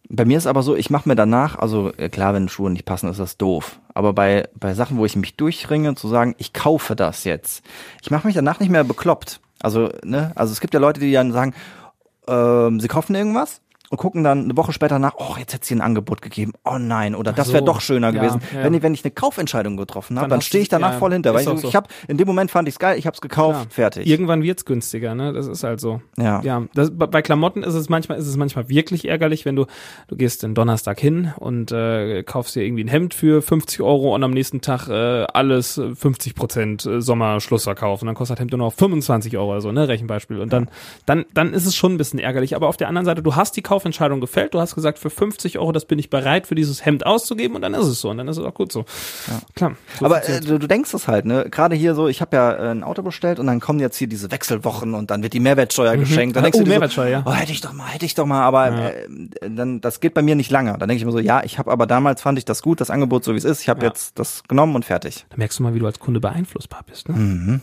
[0.10, 2.86] Bei mir ist aber so, ich mache mir danach, also äh, klar, wenn Schuhe nicht
[2.86, 3.80] passen, ist das doof.
[3.94, 7.64] Aber bei, bei Sachen, wo ich mich durchringe, zu sagen, ich kaufe das jetzt,
[8.02, 9.40] ich mache mich danach nicht mehr bekloppt.
[9.62, 11.54] Also, ne, also es gibt ja Leute, die dann sagen,
[12.28, 15.76] ähm, sie kaufen irgendwas und gucken dann eine Woche später nach, oh, jetzt hätte sie
[15.76, 16.54] ein Angebot gegeben.
[16.64, 17.54] Oh nein, oder das so.
[17.54, 18.42] wäre doch schöner Ja, gewesen.
[18.54, 18.64] ja.
[18.64, 21.14] Wenn, ich, wenn ich eine Kaufentscheidung getroffen habe, Dann dann, stehe ich danach ja, voll
[21.14, 21.34] hinter.
[21.34, 21.68] Weil ich, so.
[21.68, 24.08] ich habe in dem Moment fand ich es geil, ich habe es gekauft, fertig.
[24.08, 25.34] Irgendwann wird's günstiger, ne?
[25.34, 26.02] Das ist halt so.
[26.18, 26.42] Ja.
[26.42, 29.66] Ja, das, bei Klamotten ist es manchmal ist es manchmal wirklich ärgerlich, wenn du
[30.08, 34.14] du gehst den Donnerstag hin und äh, kaufst dir irgendwie ein Hemd für 50 Euro
[34.16, 38.42] und am nächsten Tag äh, alles äh, 50 Prozent äh, Sommerschlussverkauf und dann kostet das
[38.42, 39.88] Hemd nur noch 25 Euro oder so, ne?
[39.88, 40.40] Rechenbeispiel.
[40.40, 40.70] Und dann
[41.06, 42.56] dann dann ist es schon ein bisschen ärgerlich.
[42.56, 45.60] Aber auf der anderen Seite, du hast die Kaufentscheidung gefällt, du hast gesagt, für 50
[45.60, 48.18] Euro, das bin ich bereit für dieses Hemd auszugeben und dann ist es so und
[48.18, 48.86] dann ist es auch gut so.
[49.54, 49.76] Klar.
[50.00, 51.50] So Aber äh, du, du denkst es halt, ne?
[51.52, 54.08] Gerade hier so, ich habe ja äh, ein Auto bestellt und dann kommen jetzt hier
[54.08, 56.38] diese Wechselwochen und dann wird die Mehrwertsteuer geschenkt.
[56.38, 57.24] Dann Ah, denkst oh, du Mehrwertsteuer, ja.
[57.26, 59.08] so, oh, hätte ich doch mal, hätte ich doch mal, aber äh,
[59.50, 60.72] dann das geht bei mir nicht lange.
[60.78, 62.90] Dann denke ich mir so, ja, ich habe aber damals fand ich das gut, das
[62.90, 63.60] Angebot so wie es ist.
[63.60, 63.88] Ich habe Ja.
[63.88, 65.26] jetzt das genommen und fertig.
[65.30, 67.16] da merkst du mal, wie du als Kunde beeinflussbar bist, ne?
[67.16, 67.62] Hm.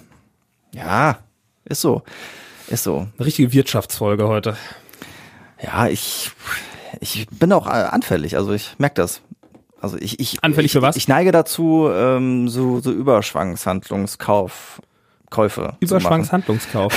[0.75, 1.19] Ja,
[1.65, 2.03] ist so.
[2.69, 3.07] Ist so.
[3.17, 4.57] Eine richtige Wirtschaftsfolge heute.
[5.63, 6.33] Ja, ich
[7.01, 9.23] ich bin auch äh, anfällig, also ich merke das.
[9.81, 10.97] Also ich ich Anfällig ich, für was?
[10.97, 14.81] Ich neige dazu ähm, so so Überschwangshandlungskauf
[15.31, 15.77] Käufe.
[15.81, 16.93] Überschwangshandlungskauf.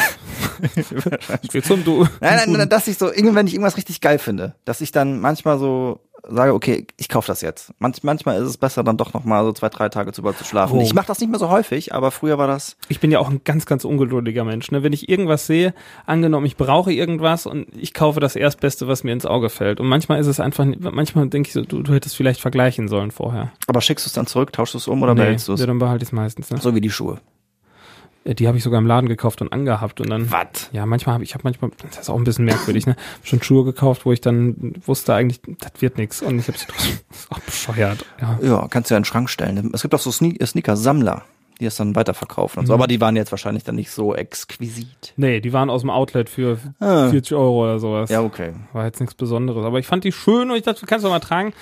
[1.46, 2.04] Spiel zum Du.
[2.20, 4.92] Nein, nein, nein, dass ich so, irgendwann, wenn ich irgendwas richtig geil finde, dass ich
[4.92, 7.74] dann manchmal so sage, okay, ich kaufe das jetzt.
[7.80, 10.44] Manch, manchmal ist es besser, dann doch noch mal so zwei, drei Tage zu zu
[10.44, 10.80] schlafen.
[10.80, 10.82] Oh.
[10.82, 12.78] Ich mache das nicht mehr so häufig, aber früher war das.
[12.90, 14.72] Ich bin ja auch ein ganz, ganz ungeduldiger Mensch.
[14.72, 14.84] Ne?
[14.84, 15.74] Wenn ich irgendwas sehe,
[16.06, 19.80] angenommen, ich brauche irgendwas und ich kaufe das Erstbeste, was mir ins Auge fällt.
[19.80, 23.12] Und manchmal ist es einfach, manchmal denke ich so, du, du hättest vielleicht vergleichen sollen
[23.12, 23.52] vorher.
[23.68, 25.60] Aber schickst du es dann zurück, tauschst du es um oder behältst du es?
[25.60, 26.50] ja, dann behalte ich es meistens.
[26.50, 26.58] Ne?
[26.60, 27.20] So wie die Schuhe.
[28.26, 30.30] Äh, Die habe ich sogar im Laden gekauft und angehabt und dann.
[30.32, 30.70] Was?
[30.74, 32.96] Ja, manchmal habe ich, habe manchmal, das ist auch ein bisschen merkwürdig, ne?
[33.24, 36.66] Schon Schuhe gekauft, wo ich dann wusste eigentlich, das wird nix und ich habe sie
[36.68, 38.06] trotzdem, ist auch bescheuert.
[38.22, 38.40] Ja.
[38.42, 39.72] Ja, kannst du ja in den Schrank stellen.
[39.74, 41.24] Es gibt auch so Sne Sneaker-Sammler,
[41.60, 42.64] die es dann weiterverkaufen Mhm.
[42.64, 42.74] und so.
[42.74, 45.14] Aber die waren jetzt wahrscheinlich dann nicht so exquisit.
[45.16, 47.10] Nee, die waren aus dem Outlet für Ah.
[47.10, 48.10] 40 Euro oder sowas.
[48.10, 48.54] Ja, okay.
[48.74, 49.64] War jetzt nichts Besonderes.
[49.66, 51.54] Aber ich fand die schön und ich dachte, du kannst du mal tragen.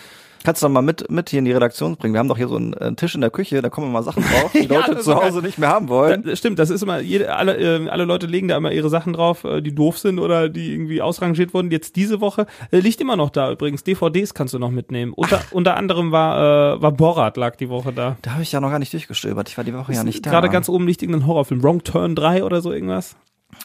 [0.43, 2.13] Kannst du doch mal mit, mit hier in die Redaktion bringen.
[2.13, 4.23] Wir haben doch hier so einen äh, Tisch in der Küche, da kommen mal Sachen
[4.23, 5.23] drauf, die Leute ist zu geil.
[5.23, 6.23] Hause nicht mehr haben wollen.
[6.23, 9.13] Das stimmt, das ist immer, jede, alle, äh, alle Leute legen da immer ihre Sachen
[9.13, 11.71] drauf, äh, die doof sind oder die irgendwie ausrangiert wurden.
[11.71, 13.83] Jetzt diese Woche äh, liegt immer noch da übrigens.
[13.83, 15.13] DVDs kannst du noch mitnehmen.
[15.13, 18.17] Unter, unter anderem war, äh, war Borat lag die Woche da.
[18.21, 19.49] Da habe ich ja noch gar nicht durchgestöbert.
[19.49, 20.31] Ich war die Woche ja nicht da.
[20.31, 21.63] Gerade ganz oben liegt irgendein Horrorfilm.
[21.63, 23.15] Wrong Turn 3 oder so irgendwas.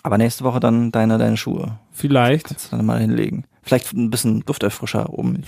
[0.03, 1.79] Aber nächste Woche dann deine, deine Schuhe.
[1.91, 2.47] Vielleicht.
[2.49, 3.45] Kannst du dann mal hinlegen.
[3.69, 5.45] Vielleicht ein bisschen Dufterfrischer oben.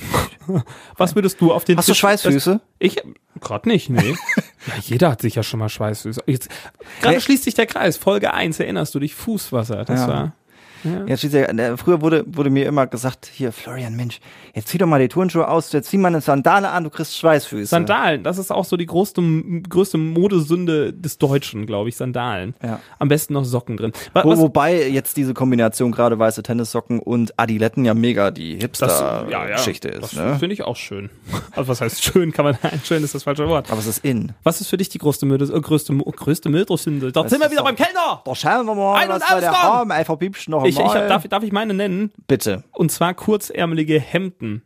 [0.98, 2.52] Was würdest du auf den Hast du Tisch- Schweißfüße?
[2.52, 3.02] Das, ich
[3.40, 4.10] gerade nicht, nee.
[4.66, 6.22] ja, jeder hat sicher schon mal Schweißfüße.
[6.26, 6.50] Jetzt
[7.00, 7.96] gerade schließt sich der Kreis.
[7.96, 9.14] Folge 1, erinnerst du dich?
[9.14, 9.84] Fußwasser.
[9.86, 10.08] Das Ja.
[10.08, 10.32] war
[10.84, 11.04] ja.
[11.06, 14.20] Jetzt ja, äh, früher wurde, wurde mir immer gesagt, hier, Florian, Mensch,
[14.54, 17.16] jetzt zieh doch mal die Turnschuhe aus, jetzt zieh mal eine Sandale an, du kriegst
[17.18, 17.66] Schweißfüße.
[17.66, 19.22] Sandalen, das ist auch so die größte,
[19.68, 22.54] größte Modesünde des Deutschen, glaube ich, Sandalen.
[22.62, 22.80] Ja.
[22.98, 23.92] Am besten noch Socken drin.
[24.12, 28.58] Wa- Wo, Was, wobei jetzt diese Kombination gerade weiße Tennissocken und Adiletten ja mega die
[28.58, 30.18] Hipster-Geschichte das ist.
[30.18, 30.36] Ne?
[30.38, 31.10] finde ich auch schön.
[31.52, 33.70] Also was heißt schön, kann man, schön ist das falsche Wort.
[33.70, 34.32] Aber es ist in.
[34.44, 37.10] Was ist für dich die größte äh, größte, größte Mödersünde?
[37.12, 38.22] Da sind wir wieder doch- beim Kellner!
[38.24, 39.90] Da schauen wir mal, Ein und was wir da haben.
[39.90, 42.12] Einfach piepst noch Ich, ich hab, darf, darf ich meine nennen?
[42.26, 42.64] Bitte.
[42.72, 44.62] Und zwar kurzärmelige Hemden.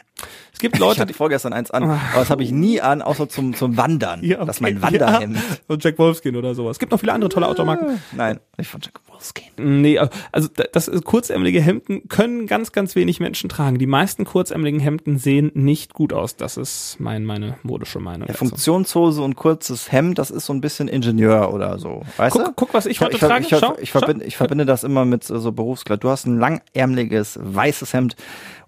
[0.52, 3.28] Es gibt Ich Leute, hatte vorgestern eins an, aber das habe ich nie an, außer
[3.28, 4.22] zum, zum Wandern.
[4.22, 4.46] Ja, okay.
[4.46, 5.36] Das ist mein Wanderhemd.
[5.36, 5.42] Ja.
[5.66, 6.76] Und Jack Wolfskin oder sowas.
[6.76, 8.00] Es gibt noch viele andere tolle Automarken.
[8.12, 9.44] Nein, nicht von Jack Wolfskin.
[9.58, 9.98] Nee,
[10.30, 13.78] also da- das ist, kurzärmelige Hemden können ganz, ganz wenig Menschen tragen.
[13.78, 16.36] Die meisten kurzärmeligen Hemden sehen nicht gut aus.
[16.36, 18.28] Das ist mein, meine modische Meinung.
[18.28, 18.34] Ja.
[18.34, 22.02] Funktionshose und kurzes Hemd, das ist so ein bisschen Ingenieur oder so.
[22.16, 22.44] Weißt du?
[22.44, 23.42] Guck, guck, was ich heute ich, trage.
[23.42, 23.98] ich, ver- Schau, ich, schau.
[23.98, 26.04] verbinde, ich verbinde das immer mit so so Berufskleid.
[26.04, 28.14] Du hast ein langärmeliges weißes Hemd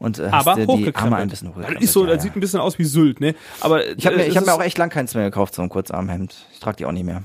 [0.01, 1.83] und äh, hast aber dir die Arme ein bisschen Das hochgekrempelt.
[1.85, 2.23] ist so, ja, das ja.
[2.23, 3.35] sieht ein bisschen aus wie Sylt, ne?
[3.61, 5.55] Aber Ich habe mir, äh, ich hab mir ist- auch echt lang keins mehr gekauft,
[5.55, 6.35] so ein Kurzarmhemd.
[6.53, 7.23] Ich trage die auch nicht mehr.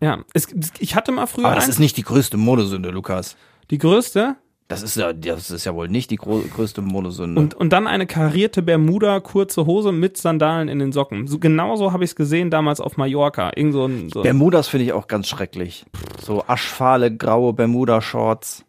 [0.00, 3.36] ja, es, ich hatte mal früher Aber das eins, ist nicht die größte Modesünde, Lukas.
[3.70, 4.36] die größte
[4.68, 7.38] Das ist ja, das ist ja wohl nicht die größte Modesünde.
[7.40, 11.26] und und dann eine karierte Bermuda kurze Hose mit Sandalen in den Socken.
[11.26, 13.52] So genauso habe ich es gesehen damals auf Mallorca.
[13.56, 15.84] Irgend so ein so Bermudas finde ich auch ganz schrecklich.
[16.22, 18.64] So aschfahle, graue Bermuda-Shorts.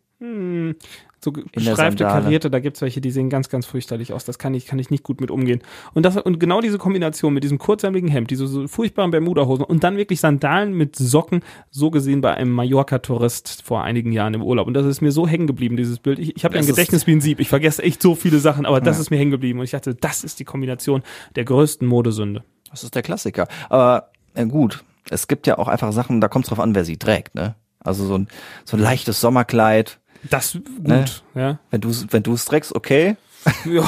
[1.23, 4.25] So gestreifte karierte, da gibt's welche, die sehen ganz, ganz furchterlich aus.
[4.25, 5.61] Das kann ich, kann ich nicht gut mit umgehen.
[5.93, 9.83] Und das und genau diese Kombination mit diesem kurzärmeligen Hemd, diese so furchtbaren Bermudahosen und
[9.83, 14.67] dann wirklich Sandalen mit Socken, so gesehen bei einem Mallorca-Tourist vor einigen Jahren im Urlaub.
[14.67, 16.19] Und das ist mir so hängen geblieben, dieses Bild.
[16.19, 17.39] Ich, ich habe ja ein Gedächtnis wie ein Sieb.
[17.39, 19.59] Ich vergesse echt so viele Sachen, aber das ist mir hängen geblieben.
[19.59, 21.03] Und ich dachte, das ist die Kombination
[21.35, 22.43] der größten Modesünde.
[22.69, 23.47] Das ist der Klassiker.
[23.69, 26.85] Aber äh, gut, es gibt ja auch einfach Sachen, da kommt es drauf an, wer
[26.85, 27.55] sie trägt, ne?
[27.79, 28.27] Also so ein,
[28.63, 29.99] so ein leichtes Sommerkleid.
[30.29, 31.05] Das gut, Ne?
[31.35, 31.59] ja.
[31.71, 33.15] Wenn du wenn du es trägst, okay.
[33.65, 33.83] ja.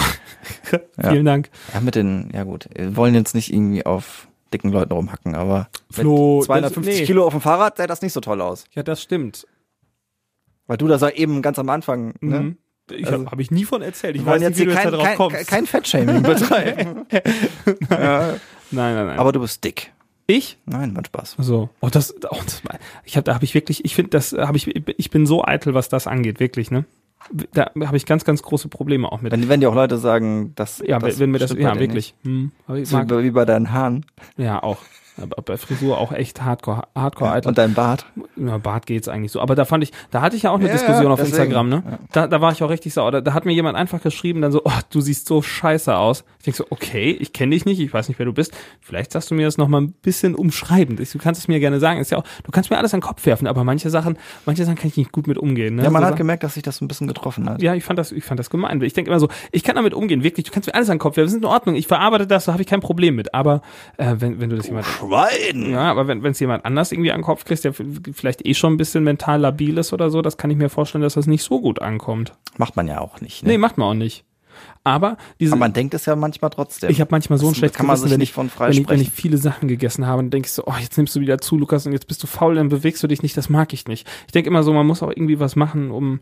[1.10, 1.50] Vielen Dank.
[1.73, 5.67] Ja, mit den, ja gut, wir wollen jetzt nicht irgendwie auf dicken Leuten rumhacken, aber
[5.91, 7.06] Flo, mit 250 das- nee.
[7.06, 8.65] Kilo auf dem Fahrrad sähe das nicht so toll aus.
[8.73, 9.45] Ja, das stimmt.
[10.67, 12.39] Weil du das ja eben ganz am Anfang, ne?
[12.41, 12.58] Mhm.
[12.91, 14.15] Ich Also- habe hab ich nie von erzählt.
[14.15, 15.47] Ich weiß jetzt nicht, wie du jetzt da drauf kein, kommst.
[15.47, 17.06] kein Fettshaming betreiben.
[17.89, 18.28] ja.
[18.71, 19.19] nein, nein, nein.
[19.19, 19.91] Aber du bist dick.
[20.28, 20.58] Ich?
[20.66, 21.38] Nein, war Spaß.
[21.40, 21.70] So.
[21.80, 22.62] Oh, das, oh, das
[23.06, 25.74] ich habe da habe ich wirklich, ich finde, das habe ich ich bin so eitel,
[25.74, 26.86] was das angeht, wirklich, ne?
[27.54, 29.32] Da habe ich ganz ganz große Probleme auch mit.
[29.32, 32.13] Wenn, wenn dir auch Leute sagen, dass ja, das wenn mir das ja wirklich.
[32.24, 32.52] Hm.
[32.68, 34.06] So wie bei deinen Haaren
[34.38, 34.78] ja, auch.
[35.21, 37.49] Aber bei Frisur auch echt hardcore hardcore eitel.
[37.49, 38.06] und deinem Bart.
[38.36, 39.41] Ja, Bart geht's eigentlich so.
[39.41, 41.38] Aber da fand ich, da hatte ich ja auch eine Ja, Diskussion auf deswegen.
[41.43, 41.84] Instagram, ne?
[41.89, 41.99] Ja.
[42.12, 43.12] Da, da war ich auch richtig sauer.
[43.12, 46.23] Da, da hat mir jemand einfach geschrieben, dann so, oh, du siehst so scheiße aus.
[46.39, 48.53] Ich denk so, okay, ich kenne dich nicht, ich weiß nicht, wer du bist.
[48.82, 50.99] Vielleicht sagst du mir das noch mal ein bisschen umschreibend.
[50.99, 51.99] Ich- Du kannst es mir gerne sagen.
[51.99, 54.65] Ist ja auch, du kannst mir alles an den Kopf werfen, aber manche Sachen, manche
[54.65, 55.75] Sachen kann ich nicht gut mit umgehen.
[55.77, 55.84] Ne?
[55.84, 57.62] Ja, man so hat Sachen- gemerkt, dass sich das ein bisschen getroffen hat.
[57.62, 58.82] ja, ich fand das, ich fand das gemein.
[58.82, 60.45] Ich denke immer so, ich kann damit umgehen, wirklich.
[60.45, 61.27] Du kannst mir alles an den Kopf werfen.
[61.27, 61.75] Das ist in Ordnung.
[61.75, 63.34] Ich verarbeite das, da habe ich kein Problem mit.
[63.34, 63.62] Aber
[63.97, 65.72] äh, wenn, wenn du das jemand Schwein!
[65.72, 68.74] ja, aber wenn es jemand anders irgendwie an den Kopf kriegst, der vielleicht eh schon
[68.74, 71.43] ein bisschen mental labil ist oder so, das kann ich mir vorstellen, dass das nicht
[71.43, 72.34] so gut ankommt.
[72.58, 73.43] Macht man ja auch nicht.
[73.43, 73.50] Ne?
[73.50, 74.26] Nee, macht man auch nicht.
[74.84, 76.89] Aber diese, Aber man denkt es ja manchmal trotzdem.
[76.89, 78.89] ich habe manchmal so ein schlechtes kann man Gewissen, sich wenn nicht ich, wenn, ich,
[78.89, 81.39] wenn ich viele Sachen gegessen habe, dann denke ich so, oh, jetzt nimmst du wieder
[81.39, 83.88] zu, Lukas, und jetzt bist du faul, dann bewegst du dich nicht, das mag ich
[83.88, 84.08] nicht.
[84.26, 86.20] Ich denke immer so, man muss auch irgendwie was machen, um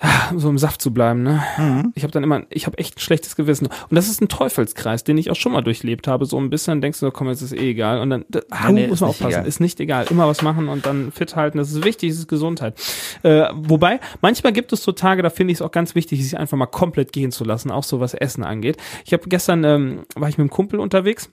[0.36, 1.22] so im Saft zu bleiben.
[1.22, 1.42] Ne?
[1.58, 1.92] Mhm.
[1.94, 3.66] Ich habe dann immer, ich habe echt ein schlechtes Gewissen.
[3.66, 6.26] Und das ist ein Teufelskreis, den ich auch schon mal durchlebt habe.
[6.26, 8.00] So ein bisschen denkst du, komm, jetzt ist eh egal.
[8.00, 9.32] Und dann ah, nee, muss man aufpassen.
[9.32, 9.46] egal.
[9.46, 10.06] Ist nicht egal.
[10.10, 11.58] Immer was machen und dann fit halten.
[11.58, 12.80] Das ist wichtig, das ist Gesundheit.
[13.22, 16.38] Äh, wobei, manchmal gibt es so Tage, da finde ich es auch ganz wichtig, sich
[16.38, 18.76] einfach mal komplett gehen zu lassen, auch so was Essen angeht.
[19.04, 21.30] Ich habe gestern, ähm, war ich mit einem Kumpel unterwegs.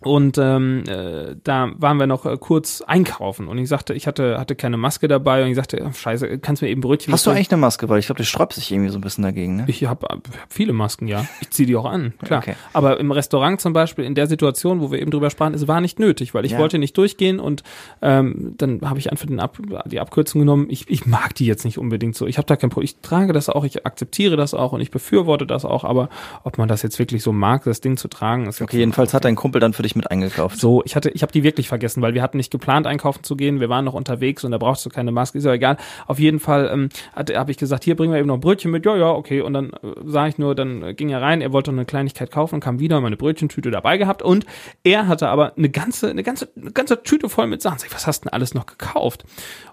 [0.00, 4.38] Und ähm, äh, da waren wir noch äh, kurz einkaufen und ich sagte, ich hatte
[4.38, 7.30] hatte keine Maske dabei und ich sagte, scheiße, kannst du mir eben Brötchen Hast du
[7.30, 7.88] eigentlich eine Maske?
[7.88, 9.64] Weil ich glaube, du sträubst dich irgendwie so ein bisschen dagegen, ne?
[9.66, 11.24] Ich habe hab viele Masken, ja.
[11.40, 12.40] Ich ziehe die auch an, klar.
[12.42, 12.54] Okay.
[12.72, 15.80] Aber im Restaurant zum Beispiel, in der Situation, wo wir eben drüber sprachen, es war
[15.80, 16.58] nicht nötig, weil ich Ja.
[16.58, 17.62] wollte nicht durchgehen und
[18.00, 20.66] ähm, dann habe ich einfach den Ab die Abkürzung genommen.
[20.70, 22.26] Ich, ich mag die jetzt nicht unbedingt so.
[22.26, 22.84] Ich habe da kein Problem.
[22.84, 26.08] Ich trage das auch, ich akzeptiere das auch und ich befürworte das auch, aber
[26.44, 29.24] ob man das jetzt wirklich so mag, das Ding zu tragen, ist Okay, jedenfalls hat
[29.24, 30.58] dein Kumpel dann für dich mit eingekauft.
[30.58, 33.36] so, ich hatte, ich habe die wirklich vergessen, weil wir hatten nicht geplant, einkaufen zu
[33.36, 33.60] gehen.
[33.60, 35.76] Wir waren noch unterwegs und da brauchst du keine Maske, ist ja egal.
[36.06, 38.84] Auf jeden Fall ähm, habe ich gesagt, hier bringen wir eben noch Brötchen mit.
[38.86, 39.40] Ja, ja, okay.
[39.40, 41.86] Und dann äh, sah ich nur, dann äh, ging er rein, er wollte noch eine
[41.86, 44.46] Kleinigkeit kaufen und kam wieder, meine Brötchentüte dabei gehabt und
[44.84, 47.78] er hatte aber eine ganze, eine ganze, eine ganze Tüte voll mit Sachen.
[47.78, 49.24] Sag ich, was hast du denn alles noch gekauft?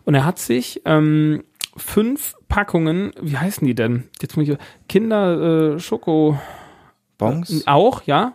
[0.03, 1.43] Und er hat sich ähm,
[1.77, 4.05] fünf Packungen, wie heißen die denn?
[4.21, 6.39] Jetzt muss ich Kinder äh, Schoko
[7.17, 7.67] Bongs?
[7.67, 8.33] auch, ja,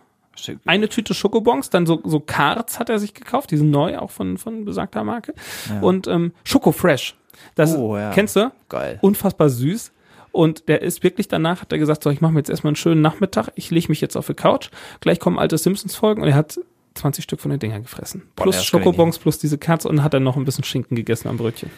[0.65, 4.11] eine Tüte Schokobons, dann so, so Cards hat er sich gekauft, die sind neu, auch
[4.11, 5.33] von, von besagter Marke.
[5.81, 7.15] Und ähm, Schoko Fresh.
[7.55, 8.11] Das Oh, ja.
[8.11, 8.51] kennst du?
[8.69, 8.99] Geil.
[9.01, 9.91] Unfassbar süß.
[10.31, 12.75] Und der ist wirklich danach, hat er gesagt, so, ich mache mir jetzt erstmal einen
[12.77, 14.69] schönen Nachmittag, ich lege mich jetzt auf die Couch,
[15.01, 16.57] gleich kommen alte Simpsons-Folgen und er hat
[16.95, 18.23] 20 Stück von den Dingern gefressen.
[18.35, 21.27] Boah, plus ich Schokobons, plus diese Cards und hat dann noch ein bisschen Schinken gegessen
[21.27, 21.69] am Brötchen.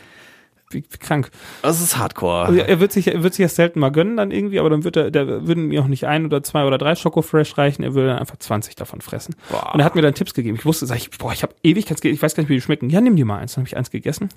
[0.73, 1.29] Wie, krank.
[1.61, 2.45] Das ist Hardcore.
[2.45, 4.83] Also er wird sich, er wird sich das selten mal gönnen dann irgendwie, aber dann
[4.83, 7.83] wird er, der würden mir auch nicht ein oder zwei oder drei Schoko Fresh reichen,
[7.83, 9.35] er würde dann einfach 20 davon fressen.
[9.49, 9.73] Boah.
[9.73, 10.57] Und er hat mir dann Tipps gegeben.
[10.57, 12.89] Ich wusste, sag ich, boah, ich habe Ewigkeits, ich weiß gar nicht, wie die schmecken.
[12.89, 13.53] Ja, nimm dir mal eins.
[13.53, 14.29] Dann habe ich eins gegessen.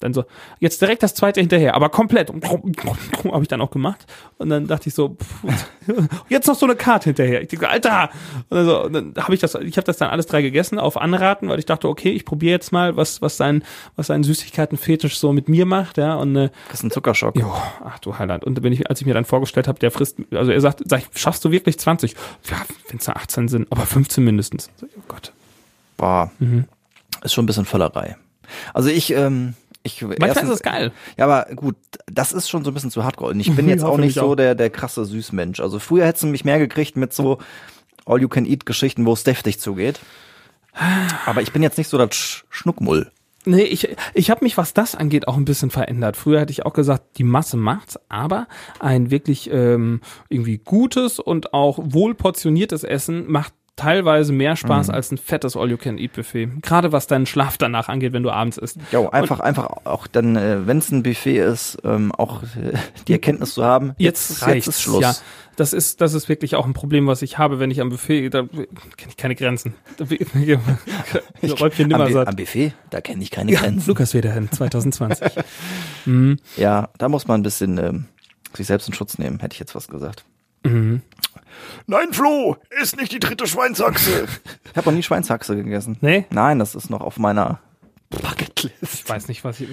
[0.00, 0.24] Dann so,
[0.58, 2.30] jetzt direkt das zweite hinterher, aber komplett.
[2.30, 4.06] Habe ich dann auch gemacht.
[4.38, 5.44] Und dann dachte ich so, pff,
[6.28, 7.42] jetzt noch so eine Karte hinterher.
[7.42, 8.10] Ich dachte, Alter!
[8.48, 10.78] Und dann, so, und dann habe ich das, ich habe das dann alles drei gegessen
[10.78, 13.62] auf Anraten, weil ich dachte, okay, ich probiere jetzt mal, was, was sein,
[13.96, 16.14] was sein Süßigkeitenfetisch so mit mir macht, ja.
[16.14, 17.36] Und äh, Das ist ein Zuckerschock.
[17.36, 17.52] Jo,
[17.84, 18.44] ach du Heiland.
[18.44, 21.00] Und wenn ich, als ich mir dann vorgestellt habe, der frisst, also er sagt, sag
[21.00, 22.14] ich, schaffst du wirklich 20?
[22.50, 22.56] Ja,
[22.88, 24.70] wenn es 18 sind, aber 15 mindestens.
[24.76, 25.32] So, Oh Gott.
[25.96, 26.30] Boah.
[26.38, 26.64] Mhm.
[27.22, 28.16] Ist schon ein bisschen Völlerei.
[28.72, 30.92] Also ich, ähm, ich Manchmal ist es geil.
[31.16, 33.32] Ja, aber gut, das ist schon so ein bisschen zu hardcore.
[33.32, 34.34] Und ich bin jetzt Ja, auch nicht so auch.
[34.34, 35.60] der, der krasse Süßmensch.
[35.60, 37.38] Also früher hättest du mich mehr gekriegt mit so
[38.06, 40.00] All-You-Can-Eat-Geschichten, wo es deftig zugeht.
[41.26, 43.10] Aber ich bin jetzt nicht so das Sch Schnuckmull.
[43.46, 46.18] Nee, ich, ich habe mich, was das angeht, auch ein bisschen verändert.
[46.18, 48.46] Früher hätte ich auch gesagt, die Masse macht's, aber
[48.80, 54.94] ein wirklich ähm, irgendwie gutes und auch wohlportioniertes Essen macht teilweise mehr Spaß Mhm.
[54.94, 56.48] als ein fettes All-You-Can-Eat-Buffet.
[56.62, 58.78] Gerade was deinen Schlaf danach angeht, wenn du abends isst.
[58.92, 62.72] Jo, einfach, einfach auch dann, äh, wenn es ein Buffet ist, ähm, auch äh,
[63.08, 64.66] die Erkenntnis zu haben, Jetzt reizt reicht's.
[64.68, 65.00] es Schluss.
[65.02, 65.14] Ja,
[65.56, 68.30] das ist, das ist wirklich auch ein Problem, was ich habe, wenn ich am Buffet,
[68.30, 68.66] da kenne
[69.08, 69.74] ich keine Grenzen.
[69.96, 70.04] Da-
[71.60, 72.28] Räubchen am, nimmer satt.
[72.28, 73.88] am Buffet, da kenne ich keine Ja, Grenzen.
[73.88, 75.26] Lukas Federhen, 2020.
[76.56, 78.06] Ja, da muss man ein bisschen ähm,
[78.54, 80.24] sich selbst in Schutz nehmen, hätte ich jetzt was gesagt.
[80.64, 81.02] Mhm.
[81.86, 84.26] Nein, Flo, ist nicht die dritte Schweinsachse.
[84.70, 85.96] Ich habe noch nie Schweinshaxe gegessen.
[86.00, 86.26] Nee?
[86.30, 87.58] Nein, das ist noch auf meiner
[88.08, 88.94] Bucketlist.
[88.94, 89.68] Ich weiß nicht, was ich.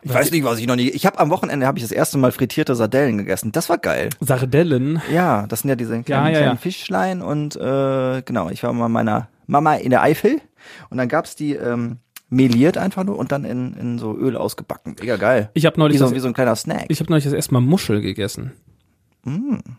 [0.00, 0.88] Ich weiß nicht, was ich noch nie.
[0.88, 3.52] Ich habe am Wochenende habe ich das erste Mal frittierte Sardellen gegessen.
[3.52, 4.08] Das war geil.
[4.20, 5.02] Sardellen.
[5.12, 6.60] Ja, das sind ja diese kleinen, Ja, ja, kleinen ja.
[6.60, 8.48] Fischlein und äh, genau.
[8.48, 10.40] Ich war mal meiner Mama in der Eifel
[10.88, 11.98] und dann gab's die ähm,
[12.30, 14.96] meliert einfach nur und dann in, in so Öl ausgebacken.
[15.00, 15.50] Mega geil.
[15.54, 16.86] Ich habe Wie neulich, so, das, wie so ein kleiner Snack.
[16.88, 18.52] ich habe neulich das erste Mal Muschel gegessen.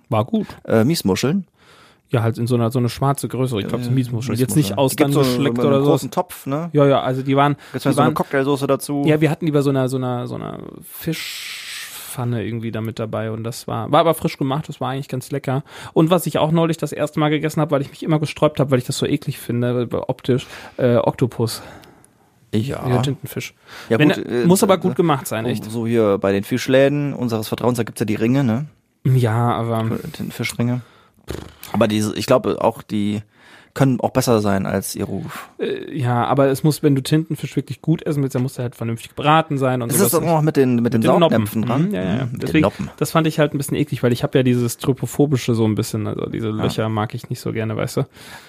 [0.10, 0.48] War gut.
[0.66, 1.46] äh, Miesmuscheln.
[2.12, 3.62] Ja, halt in so einer so eine schwarze größere.
[3.62, 4.36] Ich glaube, so Miesmuschel.
[4.36, 5.12] Jetzt nicht Miesmuscheln.
[5.12, 5.92] Gibt's so, in oder so.
[5.92, 6.70] großen Topf, ne?
[6.74, 9.04] Ja, ja, also die waren, Gibt's die noch so eine Cocktailsoße dazu.
[9.06, 13.30] Ja, wir hatten lieber so einer so einer so einer Fischpfanne irgendwie da mit dabei
[13.30, 15.64] und das war war aber frisch gemacht, das war eigentlich ganz lecker.
[15.94, 18.60] Und was ich auch neulich das erste Mal gegessen habe, weil ich mich immer gesträubt
[18.60, 21.62] habe, weil ich das so eklig finde, optisch äh, Oktopus,
[22.52, 22.90] ja.
[22.90, 23.02] ja.
[23.04, 23.54] Tintenfisch.
[23.90, 25.64] Ja, Wenn, gut, äh, muss aber äh, gut gemacht sein, echt.
[25.66, 28.66] So hier bei den Fischläden unseres Vertrauens, da gibt's ja die Ringe, ne?
[29.04, 30.82] Ja, aber Tintenfischringe.
[31.74, 33.22] Aber diese, ich glaube auch, die
[33.76, 35.48] können auch besser sein als ihr Ruf.
[35.60, 38.64] äh, ja, aber es muss, wenn du Tintenfisch wirklich gut essen willst, dann muss er
[38.64, 40.08] halt vernünftig gebraten sein und sowas.
[40.08, 41.08] ist auch noch mit den, mit den, Den.
[41.12, 41.84] Saugnäpfen dran.
[41.90, 42.12] Mhm, ja, ja.
[42.16, 42.90] Mhm, mit den Deswegen, Noppen.
[42.98, 45.76] das fand ich halt ein bisschen eklig, weil ich habe ja dieses Trypophobische so ein
[45.76, 48.06] bisschen, also diese Löcher mag ich nicht so gerne, weißt du.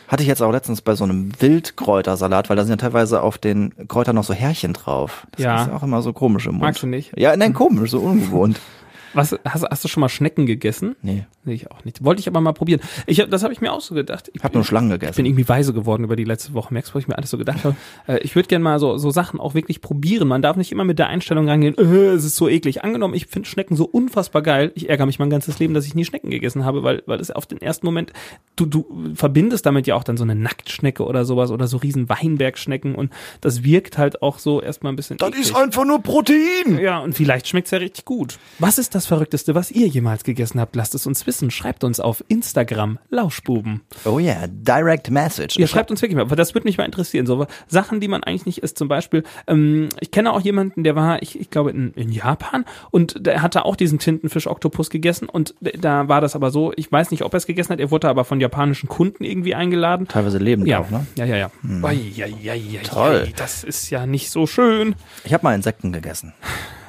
[0.09, 3.37] Hatte ich jetzt auch letztens bei so einem Wildkräutersalat, weil da sind ja teilweise auf
[3.37, 5.27] den Kräutern noch so Härchen drauf.
[5.33, 5.63] Das Ja.
[5.65, 6.63] ist auch immer so komisch im Mund.
[6.63, 7.13] Magst du nicht?
[7.17, 8.59] Ja, nein, komisch, so ungewohnt.
[9.15, 10.97] Was, hast, hast du schon mal Schnecken gegessen?
[11.03, 12.05] Nee, Nee, ich auch nicht.
[12.05, 12.81] Wollte ich aber mal probieren.
[13.07, 14.31] Ich, hab- das habe ich mir auch so gedacht.
[14.35, 15.25] Ich hab nur Schlangen Ich bin gegessen.
[15.27, 17.65] irgendwie weise geworden über die letzte Woche, merkst du, wo ich mir alles so gedacht
[17.65, 17.75] habe.
[18.07, 20.29] Äh, ich würde gerne mal so, so Sachen auch wirklich probieren.
[20.29, 22.85] Man darf nicht immer mit der Einstellung rangehen, äh, es ist so eklig.
[22.85, 24.71] Angenommen, ich finde Schnecken so unfassbar geil.
[24.75, 27.31] Ich ärgere mich mein ganzes Leben, dass ich nie Schnecken gegessen habe, weil, weil es
[27.31, 28.13] auf den ersten Moment,
[28.57, 32.09] du, du verbindest damit ja auch dann so eine Nacktschnecke oder sowas oder so riesen
[32.09, 35.55] Weinbergschnecken und das wirkt halt auch so erstmal ein bisschen eklig.
[35.57, 36.79] einfach nur Protein.
[36.81, 38.39] Ja, und vielleicht schmeckt's ja richtig gut.
[38.59, 40.77] Was ist das Verrückteste, was ihr jemals gegessen habt?
[40.77, 41.51] Lasst es uns wissen.
[41.51, 43.83] Schreibt uns auf Instagram, Lauschbuben.
[44.05, 45.57] Oh yeah, Direct Message.
[45.59, 47.27] Ihr schreibt uns wirklich mal, weil das würde mich mal interessieren.
[47.27, 48.79] So Sachen, die man eigentlich nicht isst.
[48.79, 52.65] Zum Beispiel, ähm, ich kenne auch jemanden, der war, ich, ich glaube, in, in Japan
[52.91, 57.11] und der hatte auch diesen Tintenfisch-Oktopus gegessen und da war das aber so, ich weiß
[57.11, 60.09] nicht, ob er es gegessen hat, er wurde aber von japanischen Kunden irgendwie eingeladen.
[60.09, 61.07] Teilweise lebend Ja, auch, ne?
[61.17, 61.51] ja, ja, ja.
[61.65, 63.29] Ui, ja, ja, ja, Toll.
[63.37, 64.95] Das ist ja nicht so schön.
[65.25, 66.33] Ich habe mal Insekten gegessen.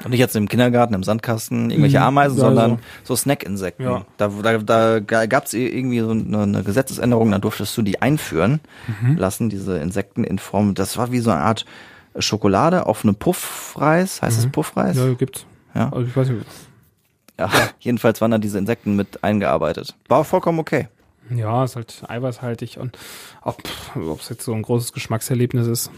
[0.04, 2.04] Und nicht jetzt im Kindergarten, im Sandkasten, irgendwelche Mhm.
[2.06, 3.84] Ameisen, Ja, sondern so Snack-Insekten.
[3.84, 4.06] Ja.
[4.18, 8.60] Da, da, da gab es irgendwie so eine, eine Gesetzesänderung, da durftest du die einführen
[9.02, 9.18] Mhm.
[9.18, 11.66] lassen, diese Insekten in Form, das war wie so eine Art
[12.18, 14.96] Schokolade auf einem Puffreis, heißt es Puffreis?
[14.98, 15.08] Mhm.
[15.10, 15.46] Ja, gibt's.
[15.76, 15.90] Ja.
[15.94, 16.46] Also ich weiß nicht.
[17.40, 17.50] Ja.
[17.80, 19.96] Jedenfalls waren da diese Insekten mit eingearbeitet.
[20.08, 20.88] War vollkommen okay.
[21.34, 22.98] Ja, ist halt eiweißhaltig und
[23.46, 23.62] ob
[24.20, 25.90] es jetzt so ein großes Geschmackserlebnis ist.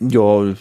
[0.00, 0.54] Ja, äh,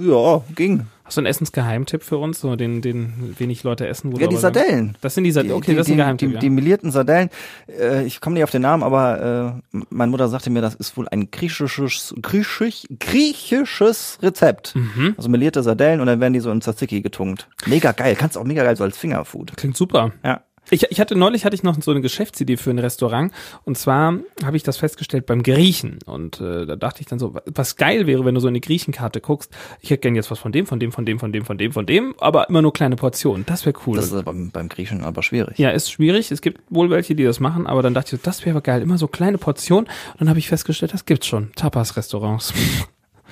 [0.00, 0.86] ja, ging.
[1.06, 4.12] Hast du einen Essensgeheimtipp für uns, so den, den wenig Leute essen?
[4.12, 4.96] wo Ja, du die Sardellen.
[5.00, 5.56] Das sind die Sardellen.
[5.56, 6.28] Okay, die, das ist ein die, Geheimtipp.
[6.28, 6.40] die, ja.
[6.40, 7.30] die melierten Sardellen,
[7.68, 10.96] äh, ich komme nicht auf den Namen, aber äh, meine Mutter sagte mir, das ist
[10.96, 14.74] wohl ein griechisches, griechisch, griechisches Rezept.
[14.74, 15.14] Mhm.
[15.16, 17.48] Also melierte Sardellen und dann werden die so in Tzatziki getunkt.
[17.66, 19.56] Mega geil, kannst auch mega geil so als Fingerfood.
[19.56, 20.12] Klingt super.
[20.24, 20.42] Ja.
[20.70, 23.32] Ich, ich hatte neulich hatte ich noch so eine Geschäftsidee für ein Restaurant
[23.64, 27.34] und zwar habe ich das festgestellt beim Griechen und äh, da dachte ich dann so,
[27.46, 29.52] was geil wäre, wenn du so in die Griechenkarte guckst.
[29.80, 31.72] Ich hätte gern jetzt was von dem, von dem, von dem, von dem, von dem,
[31.72, 33.46] von dem, aber immer nur kleine Portionen.
[33.46, 33.96] Das wäre cool.
[33.96, 35.58] Das ist beim, beim Griechen aber schwierig.
[35.58, 36.30] Ja, ist schwierig.
[36.32, 38.82] Es gibt wohl welche, die das machen, aber dann dachte ich, das wäre geil.
[38.82, 39.86] Immer so kleine Portionen.
[39.86, 41.52] Und dann habe ich festgestellt, das gibt's schon.
[41.54, 42.52] Tapas-Restaurants.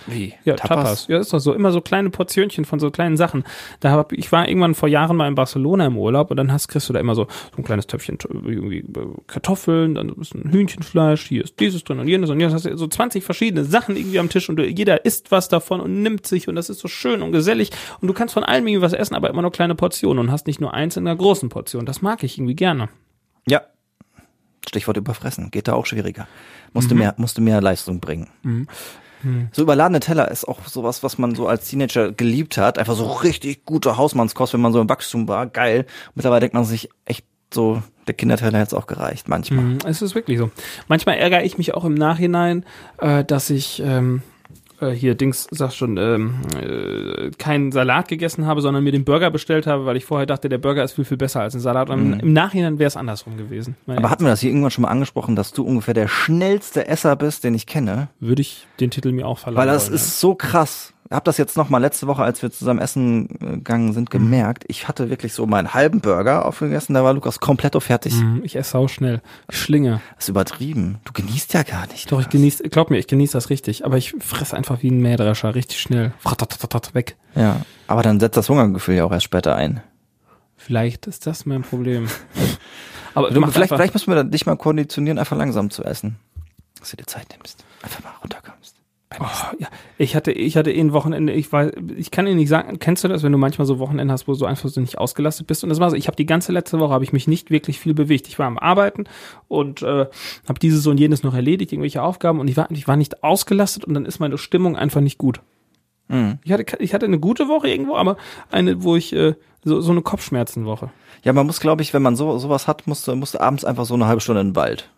[0.06, 0.34] Wie?
[0.44, 1.06] Ja, Tapas.
[1.08, 1.52] Ja, ist doch so.
[1.54, 3.44] Immer so kleine Portionchen von so kleinen Sachen.
[3.80, 6.68] Da hab, ich war irgendwann vor Jahren mal in Barcelona im Urlaub und dann hast,
[6.68, 10.50] kriegst du da immer so, so ein kleines Töpfchen irgendwie äh, Kartoffeln, dann ist ein
[10.52, 12.54] Hühnchenfleisch, hier ist dieses drin und jenes und jenes.
[12.54, 15.80] Hast du so 20 verschiedene Sachen irgendwie am Tisch und du, jeder isst was davon
[15.80, 18.66] und nimmt sich und das ist so schön und gesellig und du kannst von allem
[18.66, 21.16] irgendwie was essen, aber immer nur kleine Portionen und hast nicht nur eins in einer
[21.16, 21.86] großen Portion.
[21.86, 22.88] Das mag ich irgendwie gerne.
[23.48, 23.62] Ja.
[24.66, 25.50] Stichwort überfressen.
[25.50, 26.26] Geht da auch schwieriger.
[26.72, 27.00] Musste Mhm.
[27.00, 28.28] mehr, musste mehr Leistung bringen.
[29.52, 32.78] So überladene Teller ist auch sowas, was man so als Teenager geliebt hat.
[32.78, 35.46] Einfach so richtig gute Hausmannskost, wenn man so im Wachstum war.
[35.46, 35.86] Geil.
[36.14, 39.64] Mittlerweile denkt man sich echt so, der Kinderteller hätte es auch gereicht, manchmal.
[39.64, 40.50] Mhm, Es ist wirklich so.
[40.88, 42.64] Manchmal ärgere ich mich auch im Nachhinein,
[42.98, 44.22] äh, dass ich ähm,
[44.84, 49.30] äh, hier Dings sag schon ähm, äh, keinen Salat gegessen habe, sondern mir den Burger
[49.30, 51.90] bestellt habe, weil ich vorher dachte, der Burger ist viel viel besser als ein Salat.
[51.90, 53.76] Und im- Nachhinein wäre es andersrum gewesen.
[53.86, 57.16] Aber hatten wir das hier irgendwann schon mal angesprochen, dass du ungefähr der schnellste Esser
[57.16, 58.08] bist, den ich kenne?
[58.20, 59.58] würde ich den Titel mir auch verleihen.
[59.60, 60.93] Weil das wollen, ist so krass.
[61.10, 64.18] Habe das jetzt noch mal letzte Woche, als wir zusammen essen äh, gegangen sind, Mhm.
[64.18, 64.64] gemerkt.
[64.68, 68.14] Ich hatte wirklich so meinen halben Burger aufgegessen, da war Lukas komplett fertig.
[68.14, 69.20] Mhm, Ich esse sau schnell.
[69.50, 70.00] Ich schlinge.
[70.16, 70.98] Das ist übertrieben.
[71.04, 72.10] Du genießt ja gar nicht.
[72.10, 73.84] Doch, ich genieße, glaub mir, ich genieße das richtig.
[73.84, 76.12] Aber ich fress einfach wie ein Mähdrescher, richtig schnell.
[76.94, 77.16] Weg.
[77.34, 79.82] Ja, aber dann setzt das Hungergefühl ja auch erst später ein.
[80.56, 82.08] Vielleicht ist das mein Problem.
[83.14, 86.16] Aber Du, vielleicht, vielleicht müssen wir dich mal konditionieren, einfach langsam zu essen.
[86.80, 87.62] Dass du dir Zeit nimmst.
[87.82, 88.53] Einfach mal runterkommst.
[89.20, 89.68] Oh, ja.
[89.96, 93.04] Ich hatte, ich hatte eh ein Wochenende, ich weiß, ich kann dir nicht sagen, kennst
[93.04, 95.62] du das, wenn du manchmal so Wochenende hast, wo du einfach so nicht ausgelastet bist?
[95.62, 97.78] Und das war so, ich habe die ganze letzte Woche habe ich mich nicht wirklich
[97.78, 98.26] viel bewegt.
[98.26, 99.04] Ich war am Arbeiten
[99.46, 100.06] und äh,
[100.48, 103.84] habe dieses und jenes noch erledigt, irgendwelche Aufgaben und ich war, ich war nicht ausgelastet
[103.84, 105.40] und dann ist meine Stimmung einfach nicht gut.
[106.08, 106.38] Mhm.
[106.42, 108.16] Ich hatte, ich hatte eine gute Woche irgendwo, aber
[108.50, 110.90] eine, wo ich äh, so, so eine Kopfschmerzenwoche.
[111.22, 113.64] Ja, man muss, glaube ich, wenn man so sowas hat, musst du, musst du abends
[113.64, 114.90] einfach so eine halbe Stunde in den Wald.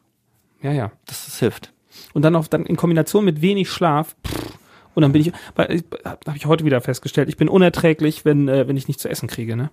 [0.62, 0.90] Ja, ja.
[1.06, 1.72] Das, das hilft.
[2.12, 4.16] Und dann noch dann in Kombination mit wenig Schlaf.
[4.26, 4.58] Pff,
[4.94, 8.66] und dann bin ich, weil habe ich heute wieder festgestellt, ich bin unerträglich, wenn äh,
[8.66, 9.54] wenn ich nicht zu essen kriege.
[9.54, 9.68] Ne?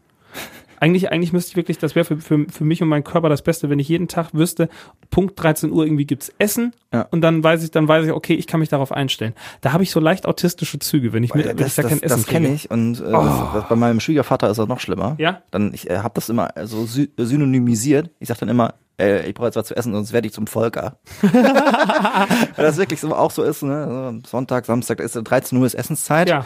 [0.81, 3.41] Eigentlich eigentlich müsste ich wirklich, das wäre für, für für mich und meinen Körper das
[3.41, 4.67] Beste, wenn ich jeden Tag wüsste,
[5.12, 7.03] Punkt 13 Uhr irgendwie gibt's Essen Ja.
[7.09, 9.33] und dann weiß ich, dann weiß ich, okay, ich kann mich darauf einstellen.
[9.62, 12.01] Da habe ich so leicht autistische Züge, wenn ich mit, wenn ich das da kein
[12.01, 14.81] das, Essen das kenne ich und äh, das, das, bei meinem Schwiegervater ist das noch
[14.81, 15.15] schlimmer.
[15.19, 15.41] Ja?
[15.51, 18.09] Dann ich äh, habe das immer so sy synonymisiert.
[18.19, 20.47] Ich sag dann immer, äh, ich brauche jetzt was zu essen, sonst werde ich zum
[20.47, 20.97] Volker.
[21.21, 24.21] Weil das wirklich so auch so ist, ne?
[24.25, 26.29] Sonntag, Samstag ist 13 Uhr ist Essenszeit.
[26.29, 26.45] Ja.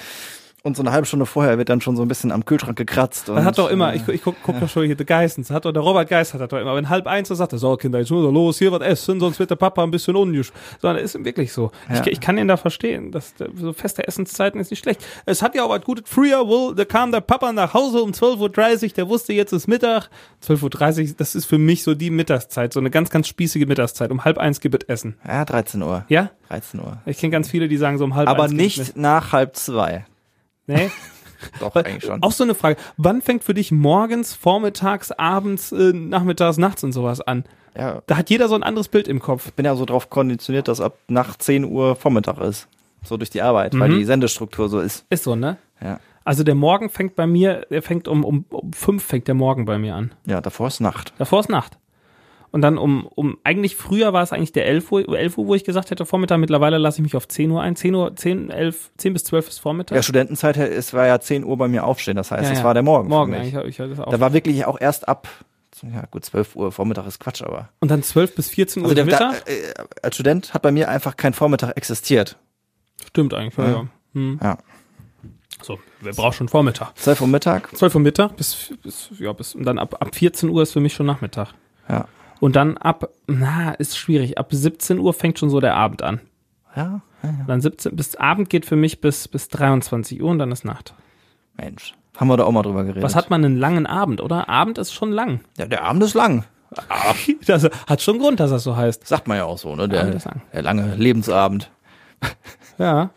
[0.68, 3.30] Und so eine halbe Stunde vorher wird dann schon so ein bisschen am Kühlschrank gekratzt.
[3.30, 5.72] Das hat doch immer, ich, ich guck, guck doch schon hier The Geissens, hat doch
[5.72, 8.12] der Robert Geist hat doch immer, wenn halb eins er sagt, er, so Kinder, jetzt
[8.12, 10.52] muss er los, hier was essen, sonst wird der Papa ein bisschen unjusch.
[10.82, 11.72] Sondern ist wirklich so.
[11.90, 12.02] Ja.
[12.02, 15.02] Ich, ich kann ihn da verstehen, dass der, so feste Essenszeiten ist nicht schlecht.
[15.26, 16.04] Es hat ja auch was Gutes.
[16.06, 19.68] Früher, wohl, da kam der Papa nach Hause um 12.30 Uhr, der wusste, jetzt ist
[19.68, 20.10] Mittag.
[20.46, 24.12] 12.30 Uhr, das ist für mich so die Mittagszeit, so eine ganz, ganz spießige Mittagszeit.
[24.12, 25.16] Um halb eins gibt es Essen.
[25.26, 26.04] Ja, 13 Uhr.
[26.10, 26.32] Ja?
[26.50, 26.98] 13 Uhr.
[27.06, 29.56] Ich kenne ganz viele, die sagen so um halb Aber eins gibt's nicht nach halb
[29.56, 30.06] zwei.
[30.68, 30.92] Nee?
[31.60, 32.22] Doch, eigentlich schon.
[32.24, 32.78] Auch so eine Frage.
[32.98, 37.44] Wann fängt für dich morgens, vormittags, abends, äh, nachmittags, nachts und sowas an?
[37.78, 39.46] Ja, Da hat jeder so ein anderes Bild im Kopf.
[39.48, 42.68] ich bin ja so drauf konditioniert, dass ab nach 10 Uhr Vormittag ist.
[43.04, 43.98] So durch die Arbeit, weil Mhm.
[44.00, 45.06] die Sendestruktur so ist.
[45.12, 45.58] Ist so, ne?
[45.80, 46.00] Ja.
[46.26, 49.66] Also der Morgen fängt bei mir, der fängt um, um, um fünf fängt der Morgen
[49.66, 50.12] bei mir an.
[50.26, 51.14] Ja, davor ist Nacht.
[51.20, 51.78] Davor ist Nacht.
[52.52, 55.56] Und dann um, um, eigentlich früher war es eigentlich der 11 Uhr, 11 Uhr, wo
[55.56, 56.38] ich gesagt hätte, Vormittag.
[56.40, 57.76] Mittlerweile lasse ich mich auf 10 Uhr ein.
[57.76, 59.96] 10 Uhr, 10, 11, 10 bis 12 ist Vormittag.
[59.96, 62.16] Ja, Studentenzeit, es war ja 10 Uhr bei mir aufstehen.
[62.16, 62.64] Das heißt, Ja, es ja.
[62.64, 63.10] war der Morgen.
[63.10, 63.54] Morgen für eigentlich.
[63.54, 63.80] mich.
[63.80, 64.12] hab Ich, das auch.
[64.12, 65.28] Da war wirklich auch erst ab,
[65.84, 66.72] ja gut, 12 Uhr.
[66.72, 67.70] Vormittag ist Quatsch, aber.
[67.82, 69.46] und dann 12 bis 14 Uhr Also der, Mittag.
[69.46, 72.38] da, äh, als Student hat bei mir einfach kein Vormittag existiert.
[73.08, 73.58] Stimmt eigentlich.
[73.58, 73.66] Ja.
[73.66, 73.72] Ja.
[73.74, 73.88] Ja.
[74.14, 74.40] Hm.
[74.42, 74.58] Ja.
[75.62, 76.98] So, wer braucht schon Vormittag?
[76.98, 77.76] 12 Uhr Mittag.
[77.76, 80.80] 12 Uhr Mittag bis, bis ja, bis, und dann ab, ab 14 Uhr ist für
[80.80, 81.54] mich schon Nachmittag.
[81.90, 82.06] Ja.
[82.40, 86.22] Und dann ab, na, ist schwierig, ab 17 Uhr fängt schon so der Abend an.
[86.76, 87.46] Ja, ja, ja.
[87.48, 90.94] Dann 17, bis Abend geht für mich bis, bis 23 Uhr und dann ist Nacht.
[91.56, 91.94] Mensch.
[92.18, 93.04] Haben wir da auch mal drüber geredet.
[93.04, 94.50] Was hat man einen langen Abend, oder?
[94.50, 95.42] Abend ist schon lang.
[95.58, 96.46] Ja, der Abend ist lang.
[97.46, 99.08] Das hat schon Grund, dass das so heißt.
[99.08, 99.88] Sagt man ja auch so, ne?
[99.88, 100.42] Der, lang.
[100.52, 101.72] der lange Lebensabend.
[102.78, 103.12] Ja.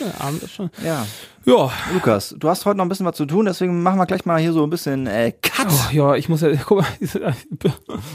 [0.00, 0.70] Der Abend ist schon.
[0.84, 1.06] Ja.
[1.46, 1.70] Ja.
[1.94, 4.38] Lukas, du hast heute noch ein bisschen was zu tun, deswegen machen wir gleich mal
[4.38, 5.66] hier so ein bisschen äh, Cut.
[5.68, 7.34] Oh, ja, ich muss ja, guck mal,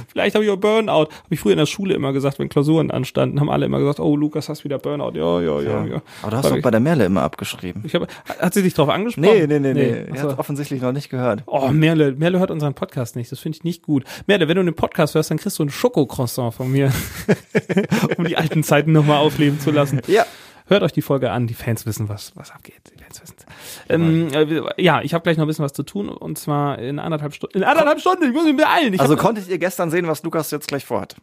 [0.08, 0.92] vielleicht habe ich auch Burnout.
[1.10, 4.00] Habe ich früher in der Schule immer gesagt, wenn Klausuren anstanden, haben alle immer gesagt,
[4.00, 5.14] oh, Lukas, hast wieder Burnout.
[5.16, 6.02] Ja, ja, ja, ja.
[6.22, 7.84] Aber du hast doch bei der Merle immer abgeschrieben.
[7.86, 8.08] Ich hab,
[8.40, 9.28] hat sie dich drauf angesprochen?
[9.28, 10.06] Nee, nee, nee, nee.
[10.12, 10.30] Ach Er so.
[10.32, 11.44] hat offensichtlich noch nicht gehört.
[11.48, 13.32] Oh, Merle, Merle hört unseren Podcast nicht.
[13.32, 14.04] Das finde ich nicht gut.
[14.28, 16.92] Merle, wenn du den Podcast hörst, dann kriegst du ein Schokocroissant von mir.
[18.18, 20.02] um die alten Zeiten nochmal aufleben zu lassen.
[20.08, 20.26] Ja.
[20.68, 21.48] Hört euch die Folge an.
[21.48, 22.82] Die Fans wissen, was, was abgeht.
[22.94, 23.36] Die Fans wissen
[23.90, 26.10] ähm, äh, Ja, ich habe gleich noch ein bisschen was zu tun.
[26.10, 27.58] Und zwar in anderthalb Stunden.
[27.58, 28.24] In anderthalb Stunden.
[28.24, 28.94] Ich muss mich beeilen.
[28.94, 31.16] Ich Also konntet ihr gestern sehen, was Lukas jetzt gleich vorhat?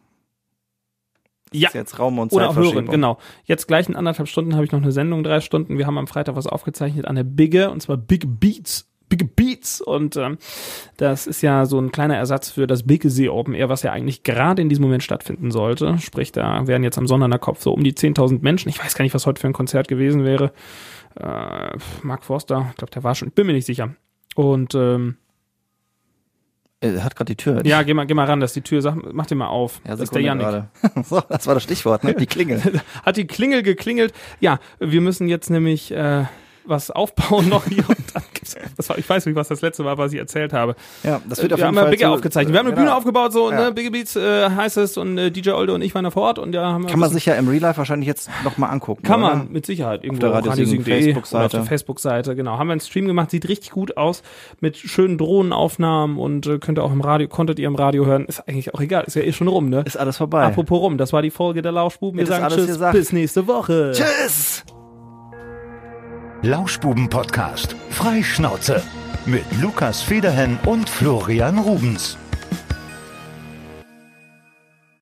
[1.53, 1.69] ja.
[1.69, 3.17] Ist jetzt Raum und Oder auch hören, genau.
[3.45, 5.77] Jetzt gleich in anderthalb Stunden habe ich noch eine Sendung, drei Stunden.
[5.77, 8.89] Wir haben am Freitag was aufgezeichnet an der Bigge, und zwar Big Beats.
[9.17, 9.81] Big Beats.
[9.81, 10.37] Und ähm,
[10.97, 13.91] das ist ja so ein kleiner Ersatz für das Big See Open Air, was ja
[13.91, 15.97] eigentlich gerade in diesem Moment stattfinden sollte.
[15.99, 18.69] Sprich, da wären jetzt am Sonntag Kopf so um die 10.000 Menschen.
[18.69, 20.51] Ich weiß gar nicht, was heute für ein Konzert gewesen wäre.
[21.19, 23.95] Äh, Mark Forster, ich glaube, der war schon, ich bin mir nicht sicher.
[24.35, 25.17] Und ähm,
[26.81, 27.65] Er hat gerade die Tür.
[27.65, 29.79] ja, geh mal, geh mal ran, das ist die Tür, sag, mach den mal auf.
[29.85, 30.63] ja das ist der Janik.
[31.03, 32.15] so, das war das Stichwort, ne?
[32.15, 32.61] Die Klingel.
[33.03, 34.11] hat die Klingel geklingelt.
[34.39, 36.25] Ja, wir müssen jetzt nämlich äh,
[36.65, 39.83] was aufbauen noch hier und dann gibt's, das war, ich weiß nicht, was das letzte
[39.85, 40.75] war, was ich erzählt habe.
[41.03, 42.53] Ja, das wird auf wir jeden haben Fall ja Bigger zu- aufgezeichnet.
[42.53, 42.85] Wir haben eine genau.
[42.87, 43.65] Bühne aufgebaut, so, Ja.
[43.65, 46.23] ne, Biggie Beats äh, heißt es und äh, DJ Olde und ich waren da vor
[46.23, 48.57] Ort und ja, haben wir Kann man sich ja im Real Life wahrscheinlich jetzt noch
[48.57, 49.03] mal angucken.
[49.03, 49.35] kann oder?
[49.35, 51.57] man mit Sicherheit irgendwo der auf Radiosiegen radiosiegen.de oder auf Facebook-Seite.
[51.57, 52.57] der Facebook-Seite, genau.
[52.57, 54.23] Haben wir einen Stream gemacht, sieht richtig gut aus,
[54.61, 58.25] mit schönen Drohnenaufnahmen und äh, könnt ihr auch im Radio, konntet ihr im Radio hören.
[58.25, 59.83] Ist eigentlich auch egal, ist ja eh schon rum, ne?
[59.85, 60.43] Ist alles vorbei.
[60.43, 62.17] Apropos rum, das war die Folge der Lauschbuben.
[62.19, 62.93] Wir sagen alles Tschüss, gesagt.
[62.93, 63.91] bis nächste Woche.
[63.93, 64.63] Tschüss!
[66.43, 67.73] Lauschbuben-Podcast.
[67.89, 68.83] Freischnauze.
[69.25, 72.17] Mit Lukas Federhen und Florian Rubens.